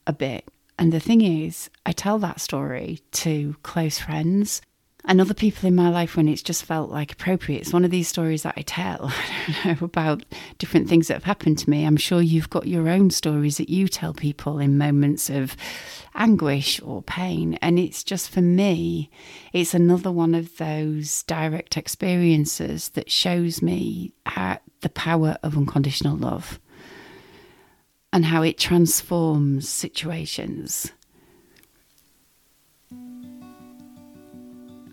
a 0.07 0.13
bit. 0.13 0.49
And 0.79 0.93
the 0.93 1.01
thing 1.01 1.21
is, 1.23 1.71
I 1.85 1.93
tell 1.93 2.19
that 2.21 2.41
story 2.41 3.01
to 3.13 3.57
close 3.63 3.99
friends 3.99 4.63
and 5.05 5.21
other 5.21 5.35
people 5.35 5.67
in 5.67 5.75
my 5.75 5.89
life 5.89 6.17
when 6.17 6.29
it's 6.29 6.43
just 6.43 6.65
felt 6.65 6.91
like 6.91 7.13
appropriate. 7.13 7.63
It's 7.63 7.73
one 7.73 7.85
of 7.85 7.91
these 7.91 8.09
stories 8.09 8.43
that 8.43 8.55
I 8.57 8.63
tell 8.63 9.11
I 9.65 9.73
know, 9.73 9.85
about 9.85 10.25
different 10.59 10.89
things 10.89 11.09
that 11.09 11.15
have 11.15 11.25
happened 11.25 11.59
to 11.59 11.71
me. 11.71 11.85
I'm 11.85 11.97
sure 11.97 12.21
you've 12.21 12.51
got 12.51 12.67
your 12.69 12.89
own 12.89 13.11
stories 13.11 13.57
that 13.57 13.71
you 13.71 13.89
tell 13.89 14.13
people 14.13 14.59
in 14.59 14.79
moments 14.79 15.31
of 15.31 15.57
anguish 16.15 16.81
or 16.83 17.03
pain. 17.03 17.55
And 17.63 17.79
it's 17.79 18.05
just 18.05 18.29
for 18.31 18.43
me, 18.43 19.11
it's 19.53 19.75
another 19.75 20.13
one 20.13 20.35
of 20.35 20.59
those 20.59 21.23
direct 21.25 21.77
experiences 21.77 22.91
that 22.91 23.11
shows 23.11 23.63
me 23.63 24.13
how, 24.27 24.59
the 24.81 24.91
power 24.91 25.39
of 25.43 25.57
unconditional 25.57 26.17
love 26.17 26.61
and 28.13 28.25
how 28.25 28.43
it 28.43 28.59
transforms 28.59 29.69
situations. 29.69 30.93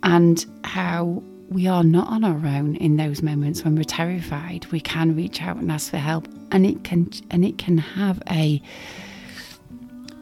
And 0.03 0.45
how 0.63 1.23
we 1.49 1.67
are 1.67 1.83
not 1.83 2.07
on 2.07 2.23
our 2.23 2.45
own 2.45 2.75
in 2.75 2.97
those 2.97 3.21
moments 3.21 3.63
when 3.63 3.75
we're 3.75 3.83
terrified. 3.83 4.65
We 4.71 4.79
can 4.79 5.15
reach 5.15 5.41
out 5.41 5.57
and 5.57 5.71
ask 5.71 5.89
for 5.91 5.97
help, 5.97 6.27
and 6.51 6.65
it 6.65 6.83
can 6.83 7.09
and 7.31 7.43
it 7.45 7.57
can 7.57 7.77
have 7.77 8.21
a 8.29 8.61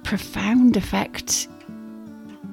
profound 0.04 0.78
effect 0.78 1.48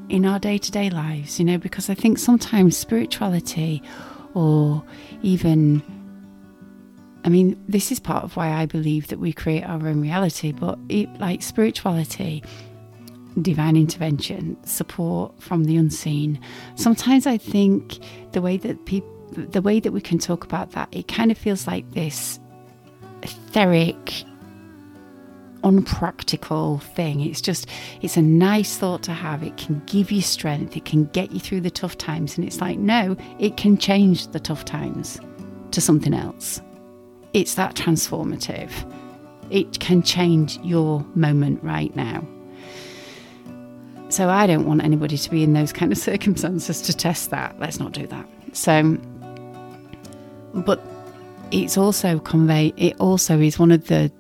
in 0.09 0.27
our 0.27 0.39
day 0.39 0.59
to 0.59 0.71
day 0.71 0.91
lives, 0.91 1.39
you 1.39 1.45
know, 1.45 1.59
because 1.59 1.89
I 1.89 1.95
think 1.95 2.19
sometimes 2.19 2.77
spirituality 2.77 3.83
or 4.35 4.83
even, 5.23 5.83
I 7.25 7.29
mean, 7.29 7.63
this 7.69 7.93
is 7.93 8.01
part 8.01 8.25
of 8.25 8.37
why 8.37 8.51
I 8.51 8.67
believe 8.67 9.09
that 9.09 9.19
we 9.19 9.33
create 9.33 9.63
our 9.63 9.87
own 9.87 10.01
reality, 10.01 10.53
but 10.53 10.79
it, 10.89 11.09
like 11.21 11.43
spirituality, 11.43 12.43
divine 13.41 13.77
intervention, 13.77 14.57
support 14.65 15.41
from 15.41 15.65
the 15.65 15.77
unseen, 15.77 16.41
sometimes 16.77 17.27
I 17.27 17.37
think 17.37 17.99
the 18.33 18.41
way 18.41 18.57
that 18.59 18.87
people, 18.87 19.09
the 19.33 19.63
way 19.63 19.81
that 19.81 19.93
we 19.93 20.01
can 20.01 20.19
talk 20.19 20.45
about 20.45 20.73
that, 20.73 20.89
it 20.93 21.09
kind 21.09 21.31
of 21.31 21.39
feels 21.39 21.67
like 21.67 21.91
this 21.93 22.41
etheric 23.23 24.25
unpractical 25.63 26.79
thing. 26.79 27.21
It's 27.21 27.41
just, 27.41 27.67
it's 28.01 28.17
a 28.17 28.23
nice 28.23 28.79
thought 28.79 29.03
to 29.05 29.13
have. 29.13 29.43
It 29.43 29.59
can 29.59 29.83
give 29.87 30.11
you 30.11 30.23
strength, 30.23 30.77
it 30.77 30.85
can 30.85 31.05
get 31.07 31.33
you 31.33 31.41
through 31.41 31.61
the 31.61 31.71
tough 31.71 31.99
times. 31.99 32.39
And 32.39 32.47
it's 32.47 32.61
like, 32.61 32.79
no, 32.79 33.17
it 33.39 33.57
can 33.57 33.77
change 33.77 34.29
the 34.29 34.41
tough 34.41 34.65
times 34.65 35.21
to 35.73 35.81
something 35.81 36.15
else. 36.15 36.61
It's 37.33 37.55
that 37.55 37.75
transformative. 37.75 38.71
It 39.51 39.81
can 39.81 40.03
change 40.03 40.59
your 40.59 41.05
moment 41.15 41.63
right 41.63 41.95
now. 41.95 42.25
So 44.09 44.29
I 44.29 44.47
don't 44.47 44.67
want 44.67 44.83
anybody 44.83 45.17
to 45.17 45.31
be 45.31 45.45
in 45.45 45.53
those 45.53 45.73
kind 45.73 45.93
of 45.93 45.99
circumstances 46.11 46.83
to 46.83 46.97
test 46.97 47.31
that. 47.31 47.59
Let's 47.59 47.79
not 47.79 47.93
do 47.93 48.07
that. 48.09 48.27
So, 48.53 48.99
but 50.55 50.83
it's 51.53 51.77
also 51.77 52.19
convey. 52.19 52.73
It 52.77 52.97
also 53.01 53.41
is 53.41 53.59
one 53.59 53.71
of 53.71 53.87
the 53.87 54.13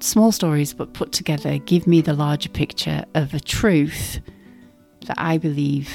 small 0.00 0.32
stories 0.32 0.74
but 0.74 0.92
put 0.94 1.12
together 1.12 1.58
give 1.58 1.86
me 1.86 2.00
the 2.00 2.12
larger 2.12 2.48
picture 2.48 3.04
of 3.14 3.32
a 3.34 3.38
truth 3.38 4.20
that 5.06 5.16
I 5.16 5.38
believe 5.38 5.88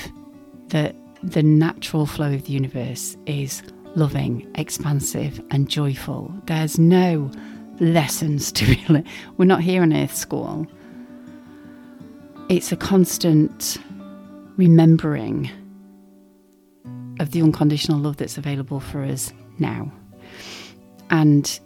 that 0.67 0.95
the 1.21 1.43
natural 1.43 2.05
flow 2.05 2.33
of 2.33 2.45
the 2.45 2.53
universe 2.53 3.17
is 3.25 3.63
loving, 3.97 4.49
expansive, 4.55 5.41
and 5.51 5.67
joyful. 5.67 6.33
There's 6.45 6.77
no 6.77 7.31
lessons 7.79 8.51
to 8.53 8.65
be 8.65 8.83
learned. 8.87 9.07
We're 9.37 9.45
not 9.45 9.61
here 9.61 9.81
on 9.81 9.91
Earth 9.91 10.15
School. 10.15 10.67
It's 12.47 12.71
a 12.71 12.77
constant 12.77 13.77
remembering 14.55 15.49
of 17.19 17.31
the 17.31 17.41
unconditional 17.41 17.99
love 17.99 18.17
that's 18.17 18.37
available 18.37 18.79
for 18.79 19.03
us 19.03 19.33
now. 19.59 19.91
And 21.09 21.59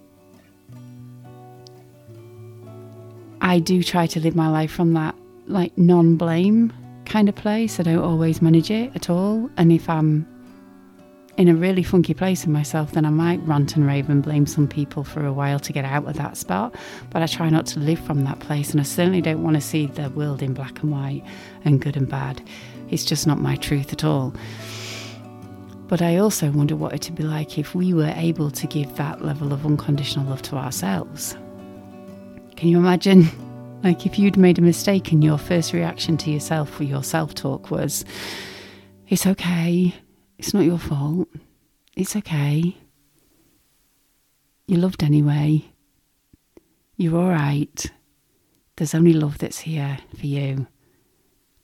I 3.41 3.59
do 3.59 3.83
try 3.83 4.07
to 4.07 4.19
live 4.19 4.35
my 4.35 4.47
life 4.47 4.71
from 4.71 4.93
that 4.93 5.15
like 5.47 5.77
non 5.77 6.15
blame 6.15 6.71
kind 7.05 7.27
of 7.27 7.35
place. 7.35 7.79
I 7.79 7.83
don't 7.83 7.99
always 7.99 8.41
manage 8.41 8.71
it 8.71 8.95
at 8.95 9.09
all. 9.09 9.49
And 9.57 9.71
if 9.71 9.89
I'm 9.89 10.25
in 11.41 11.47
a 11.47 11.55
really 11.55 11.81
funky 11.81 12.13
place 12.13 12.45
in 12.45 12.51
myself, 12.51 12.91
then 12.91 13.03
I 13.03 13.09
might 13.09 13.41
rant 13.47 13.75
and 13.75 13.87
rave 13.87 14.11
and 14.11 14.21
blame 14.21 14.45
some 14.45 14.67
people 14.67 15.03
for 15.03 15.25
a 15.25 15.33
while 15.33 15.59
to 15.59 15.73
get 15.73 15.83
out 15.83 16.05
of 16.05 16.15
that 16.17 16.37
spot. 16.37 16.75
But 17.09 17.23
I 17.23 17.25
try 17.25 17.49
not 17.49 17.65
to 17.67 17.79
live 17.79 17.97
from 17.99 18.23
that 18.25 18.39
place. 18.39 18.69
And 18.69 18.79
I 18.79 18.83
certainly 18.83 19.21
don't 19.21 19.41
want 19.41 19.55
to 19.55 19.61
see 19.61 19.87
the 19.87 20.11
world 20.11 20.43
in 20.43 20.53
black 20.53 20.83
and 20.83 20.91
white 20.91 21.23
and 21.65 21.81
good 21.81 21.97
and 21.97 22.07
bad. 22.07 22.43
It's 22.91 23.03
just 23.03 23.25
not 23.25 23.39
my 23.39 23.55
truth 23.55 23.91
at 23.91 24.03
all. 24.03 24.35
But 25.87 26.03
I 26.03 26.17
also 26.17 26.51
wonder 26.51 26.75
what 26.75 26.93
it'd 26.93 27.15
be 27.15 27.23
like 27.23 27.57
if 27.57 27.73
we 27.73 27.91
were 27.91 28.13
able 28.15 28.51
to 28.51 28.67
give 28.67 28.95
that 28.97 29.25
level 29.25 29.51
of 29.51 29.65
unconditional 29.65 30.27
love 30.27 30.43
to 30.43 30.57
ourselves. 30.57 31.35
Can 32.55 32.69
you 32.69 32.77
imagine? 32.77 33.27
Like 33.83 34.05
if 34.05 34.19
you'd 34.19 34.37
made 34.37 34.59
a 34.59 34.61
mistake 34.61 35.11
and 35.11 35.23
your 35.23 35.39
first 35.39 35.73
reaction 35.73 36.15
to 36.17 36.29
yourself 36.29 36.69
for 36.69 36.83
your 36.83 37.03
self 37.03 37.33
talk 37.33 37.71
was, 37.71 38.05
it's 39.07 39.25
okay, 39.25 39.95
it's 40.41 40.55
not 40.55 40.65
your 40.65 40.79
fault, 40.79 41.27
it's 41.95 42.15
okay, 42.15 42.75
you're 44.65 44.79
loved 44.79 45.03
anyway, 45.03 45.63
you're 46.97 47.15
all 47.15 47.29
right, 47.29 47.85
there's 48.75 48.95
only 48.95 49.13
love 49.13 49.37
that's 49.37 49.59
here 49.59 49.99
for 50.17 50.25
you, 50.25 50.65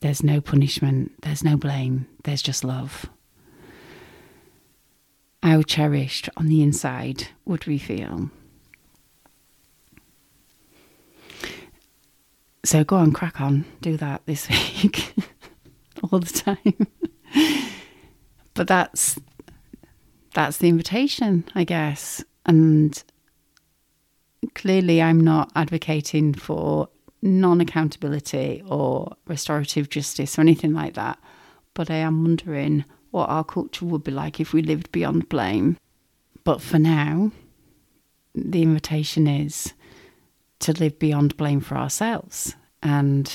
there's 0.01 0.21
no 0.21 0.39
punishment, 0.39 1.11
there's 1.23 1.43
no 1.43 1.57
blame, 1.57 2.05
there's 2.23 2.43
just 2.43 2.63
love. 2.63 3.07
How 5.41 5.63
cherished 5.63 6.29
on 6.37 6.45
the 6.45 6.61
inside 6.61 7.29
would 7.45 7.65
we 7.65 7.79
feel? 7.79 8.29
So 12.63 12.83
go 12.83 12.97
on, 12.97 13.11
crack 13.11 13.41
on, 13.41 13.65
do 13.81 13.97
that 13.97 14.27
this 14.27 14.47
week. 14.83 15.15
All 16.11 16.19
the 16.19 16.27
time. 16.27 16.87
but 18.57 18.67
that's 18.67 19.19
that's 20.33 20.57
the 20.57 20.67
invitation, 20.67 21.45
I 21.55 21.63
guess. 21.63 22.23
And 22.45 23.01
clearly 24.55 25.01
I'm 25.01 25.21
not 25.21 25.51
advocating 25.55 26.33
for 26.33 26.89
non-accountability 27.21 28.63
or 28.67 29.15
restorative 29.27 29.89
justice 29.89 30.37
or 30.37 30.41
anything 30.41 30.73
like 30.73 30.95
that. 30.95 31.17
But 31.73 31.89
I 31.89 31.95
am 31.95 32.23
wondering 32.23 32.85
what 33.11 33.29
our 33.29 33.43
culture 33.43 33.85
would 33.85 34.03
be 34.03 34.11
like 34.11 34.39
if 34.39 34.53
we 34.53 34.61
lived 34.61 34.91
beyond 34.91 35.29
blame. 35.29 35.77
But 36.43 36.61
for 36.61 36.79
now, 36.79 37.31
the 38.35 38.61
invitation 38.61 39.27
is 39.27 39.73
to 40.59 40.73
live 40.73 40.99
beyond 40.99 41.37
blame 41.37 41.61
for 41.61 41.77
ourselves 41.77 42.55
and 42.83 43.31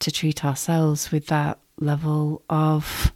to 0.00 0.10
treat 0.10 0.44
ourselves 0.44 1.10
with 1.10 1.26
that 1.26 1.58
level 1.78 2.42
of 2.48 3.12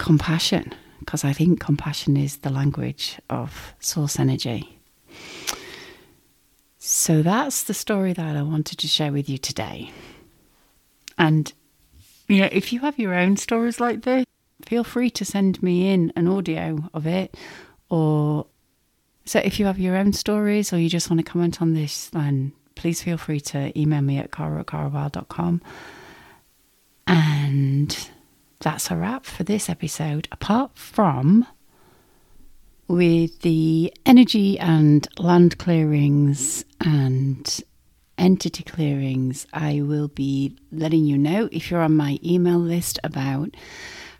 compassion, 0.00 0.74
because 0.98 1.24
I 1.24 1.34
think 1.34 1.60
compassion 1.60 2.16
is 2.16 2.38
the 2.38 2.50
language 2.50 3.20
of 3.28 3.74
source 3.80 4.18
energy. 4.18 4.78
So 6.78 7.22
that's 7.22 7.64
the 7.64 7.74
story 7.74 8.14
that 8.14 8.34
I 8.34 8.40
wanted 8.40 8.78
to 8.78 8.88
share 8.88 9.12
with 9.12 9.28
you 9.28 9.36
today. 9.36 9.92
And, 11.18 11.52
you 12.28 12.40
know, 12.40 12.48
if 12.50 12.72
you 12.72 12.80
have 12.80 12.98
your 12.98 13.12
own 13.12 13.36
stories 13.36 13.78
like 13.78 14.02
this, 14.02 14.24
feel 14.64 14.84
free 14.84 15.10
to 15.10 15.24
send 15.24 15.62
me 15.62 15.92
in 15.92 16.12
an 16.16 16.26
audio 16.26 16.88
of 16.94 17.06
it 17.06 17.36
or 17.90 18.46
so 19.26 19.38
if 19.38 19.60
you 19.60 19.66
have 19.66 19.78
your 19.78 19.96
own 19.96 20.14
stories 20.14 20.72
or 20.72 20.78
you 20.78 20.88
just 20.88 21.10
want 21.10 21.24
to 21.24 21.30
comment 21.30 21.60
on 21.60 21.74
this, 21.74 22.08
then 22.08 22.52
please 22.74 23.02
feel 23.02 23.18
free 23.18 23.40
to 23.40 23.78
email 23.78 24.00
me 24.00 24.16
at 24.18 24.30
cara 24.32 24.60
at 24.60 24.66
carawilde.com. 24.66 25.60
And 27.06 28.10
that's 28.60 28.90
a 28.90 28.96
wrap 28.96 29.24
for 29.24 29.42
this 29.42 29.68
episode, 29.68 30.28
apart 30.30 30.72
from 30.76 31.46
with 32.88 33.40
the 33.40 33.92
energy 34.04 34.58
and 34.58 35.08
land 35.18 35.58
clearings 35.58 36.64
and 36.80 37.62
entity 38.18 38.62
clearings, 38.62 39.46
I 39.52 39.80
will 39.80 40.08
be 40.08 40.56
letting 40.70 41.04
you 41.04 41.16
know 41.16 41.48
if 41.50 41.70
you're 41.70 41.80
on 41.80 41.96
my 41.96 42.18
email 42.22 42.58
list 42.58 42.98
about 43.02 43.56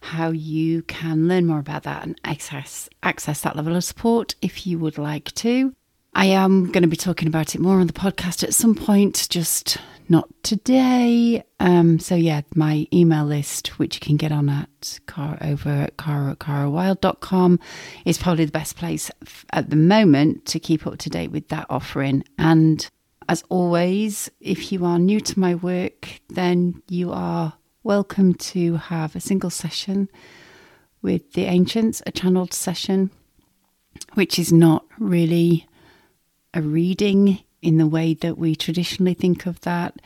how 0.00 0.30
you 0.30 0.82
can 0.82 1.28
learn 1.28 1.46
more 1.46 1.58
about 1.58 1.82
that 1.82 2.02
and 2.04 2.18
access 2.24 2.88
access 3.02 3.42
that 3.42 3.56
level 3.56 3.76
of 3.76 3.84
support 3.84 4.34
if 4.40 4.66
you 4.66 4.78
would 4.78 4.96
like 4.96 5.32
to. 5.32 5.74
I 6.12 6.26
am 6.26 6.66
going 6.66 6.82
to 6.82 6.88
be 6.88 6.96
talking 6.96 7.28
about 7.28 7.54
it 7.54 7.60
more 7.60 7.80
on 7.80 7.86
the 7.86 7.92
podcast 7.92 8.42
at 8.42 8.52
some 8.52 8.74
point, 8.74 9.28
just 9.30 9.78
not 10.08 10.28
today. 10.42 11.44
Um, 11.60 12.00
so 12.00 12.16
yeah, 12.16 12.40
my 12.56 12.88
email 12.92 13.24
list, 13.24 13.78
which 13.78 13.96
you 13.96 14.00
can 14.00 14.16
get 14.16 14.32
on 14.32 14.48
at 14.48 14.98
car 15.06 15.38
over 15.40 15.68
at 15.68 15.96
cara, 15.96 16.36
carawilde.com, 16.36 17.60
is 18.04 18.18
probably 18.18 18.44
the 18.44 18.50
best 18.50 18.76
place 18.76 19.10
at 19.52 19.70
the 19.70 19.76
moment 19.76 20.46
to 20.46 20.58
keep 20.58 20.84
up 20.86 20.98
to 20.98 21.10
date 21.10 21.30
with 21.30 21.48
that 21.48 21.66
offering. 21.70 22.24
And 22.38 22.88
as 23.28 23.44
always, 23.48 24.28
if 24.40 24.72
you 24.72 24.84
are 24.84 24.98
new 24.98 25.20
to 25.20 25.38
my 25.38 25.54
work, 25.54 26.20
then 26.28 26.82
you 26.88 27.12
are 27.12 27.52
welcome 27.84 28.34
to 28.34 28.76
have 28.76 29.14
a 29.14 29.20
single 29.20 29.50
session 29.50 30.08
with 31.02 31.34
the 31.34 31.44
ancients, 31.44 32.02
a 32.04 32.10
channeled 32.10 32.52
session, 32.52 33.10
which 34.14 34.40
is 34.40 34.52
not 34.52 34.84
really 34.98 35.68
a 36.54 36.62
reading 36.62 37.40
in 37.62 37.78
the 37.78 37.86
way 37.86 38.14
that 38.14 38.38
we 38.38 38.54
traditionally 38.54 39.14
think 39.14 39.46
of 39.46 39.60
that, 39.60 40.00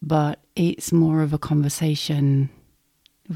but 0.00 0.38
it's 0.54 0.92
more 0.92 1.22
of 1.22 1.32
a 1.32 1.38
conversation 1.38 2.48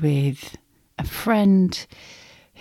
with 0.00 0.56
a 0.98 1.04
friend 1.04 1.86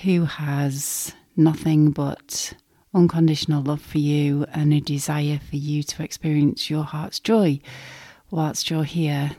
who 0.04 0.26
has 0.26 1.14
nothing 1.36 1.92
but 1.92 2.54
unconditional 2.94 3.62
love 3.62 3.82
for 3.82 4.00
you 4.00 4.46
and 4.52 4.74
a 4.74 4.80
desire 4.80 5.40
for 5.50 5.56
you 5.56 5.84
to 5.84 6.04
experience 6.04 6.70
your 6.70 6.84
heart's 6.84 7.20
joy 7.20 7.60
whilst 8.32 8.70
you're 8.70 8.84
here. 8.84 9.32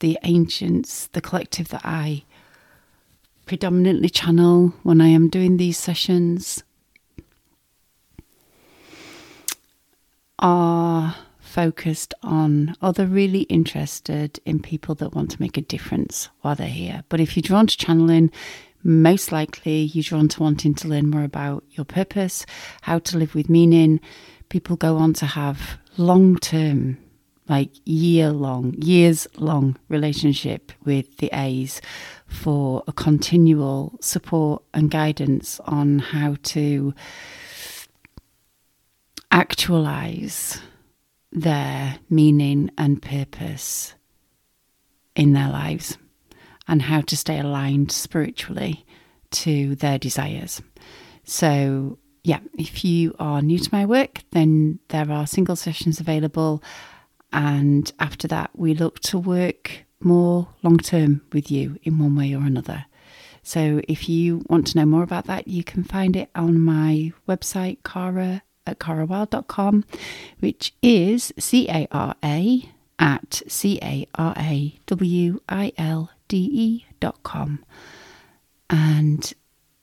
The 0.00 0.18
ancients, 0.22 1.06
the 1.08 1.20
collective 1.20 1.68
that 1.68 1.82
I 1.84 2.24
predominantly 3.46 4.08
channel 4.08 4.74
when 4.82 5.00
I 5.00 5.08
am 5.08 5.28
doing 5.28 5.56
these 5.56 5.78
sessions, 5.78 6.62
are 10.44 11.16
focused 11.40 12.12
on 12.22 12.76
or 12.82 12.92
they're 12.92 13.06
really 13.06 13.42
interested 13.42 14.38
in 14.44 14.60
people 14.60 14.94
that 14.94 15.14
want 15.14 15.30
to 15.30 15.40
make 15.40 15.56
a 15.56 15.62
difference 15.62 16.28
while 16.42 16.54
they're 16.54 16.66
here. 16.66 17.02
But 17.08 17.18
if 17.18 17.34
you're 17.34 17.42
drawn 17.42 17.66
to 17.66 17.76
channeling, 17.76 18.30
most 18.82 19.32
likely 19.32 19.84
you're 19.84 20.02
drawn 20.02 20.28
to 20.28 20.42
wanting 20.42 20.74
to 20.74 20.88
learn 20.88 21.08
more 21.08 21.24
about 21.24 21.64
your 21.70 21.86
purpose, 21.86 22.44
how 22.82 22.98
to 22.98 23.16
live 23.16 23.34
with 23.34 23.48
meaning. 23.48 24.00
People 24.50 24.76
go 24.76 24.98
on 24.98 25.14
to 25.14 25.24
have 25.24 25.78
long 25.96 26.36
term, 26.36 26.98
like 27.48 27.70
year 27.86 28.30
long, 28.30 28.74
years 28.74 29.26
long 29.38 29.78
relationship 29.88 30.72
with 30.84 31.16
the 31.16 31.30
A's 31.32 31.80
for 32.26 32.84
a 32.86 32.92
continual 32.92 33.96
support 34.02 34.62
and 34.74 34.90
guidance 34.90 35.58
on 35.60 36.00
how 36.00 36.36
to 36.42 36.92
actualize 39.34 40.60
their 41.32 41.98
meaning 42.08 42.70
and 42.78 43.02
purpose 43.02 43.94
in 45.16 45.32
their 45.32 45.48
lives 45.48 45.98
and 46.68 46.80
how 46.80 47.00
to 47.00 47.16
stay 47.16 47.40
aligned 47.40 47.90
spiritually 47.90 48.86
to 49.32 49.74
their 49.74 49.98
desires. 49.98 50.62
So, 51.24 51.98
yeah, 52.22 52.38
if 52.56 52.84
you 52.84 53.16
are 53.18 53.42
new 53.42 53.58
to 53.58 53.68
my 53.72 53.84
work, 53.84 54.22
then 54.30 54.78
there 54.90 55.10
are 55.10 55.26
single 55.26 55.56
sessions 55.56 55.98
available. 55.98 56.62
And 57.32 57.92
after 57.98 58.28
that, 58.28 58.50
we 58.54 58.72
look 58.72 59.00
to 59.00 59.18
work 59.18 59.84
more 59.98 60.46
long 60.62 60.78
term 60.78 61.22
with 61.32 61.50
you 61.50 61.76
in 61.82 61.98
one 61.98 62.14
way 62.14 62.34
or 62.34 62.42
another. 62.42 62.86
So, 63.42 63.80
if 63.88 64.08
you 64.08 64.44
want 64.48 64.68
to 64.68 64.78
know 64.78 64.86
more 64.86 65.02
about 65.02 65.26
that, 65.26 65.48
you 65.48 65.64
can 65.64 65.82
find 65.82 66.14
it 66.14 66.30
on 66.36 66.60
my 66.60 67.12
website, 67.28 67.78
Cara 67.82 68.44
at 68.66 68.78
carawilde.com, 68.78 69.84
which 70.40 70.74
is 70.82 71.32
C 71.38 71.68
A 71.68 71.86
R 71.90 72.14
A 72.24 72.68
at 72.98 73.42
C 73.48 73.78
A 73.82 74.06
R 74.14 74.34
A 74.38 74.78
W 74.86 75.40
I 75.48 75.72
L 75.76 76.10
D 76.28 76.48
E 76.52 76.86
dot 77.00 77.22
com. 77.22 77.64
And 78.70 79.32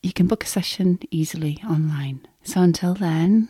you 0.02 0.14
can 0.14 0.28
book 0.28 0.44
a 0.44 0.48
session 0.48 1.00
easily 1.12 1.60
online. 1.68 2.26
So 2.44 2.62
until 2.62 2.94
then, 2.94 3.50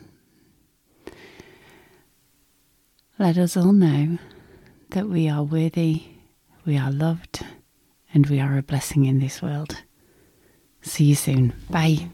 let 3.18 3.38
us 3.38 3.56
all 3.56 3.72
know 3.72 4.18
that 4.90 5.08
we 5.08 5.28
are 5.28 5.42
worthy, 5.42 6.02
we 6.66 6.76
are 6.76 6.90
loved, 6.90 7.44
and 8.12 8.26
we 8.26 8.40
are 8.40 8.58
a 8.58 8.62
blessing 8.62 9.06
in 9.06 9.18
this 9.18 9.40
world. 9.40 9.82
See 10.82 11.04
you 11.04 11.14
soon. 11.14 11.54
Bye. 11.70 12.08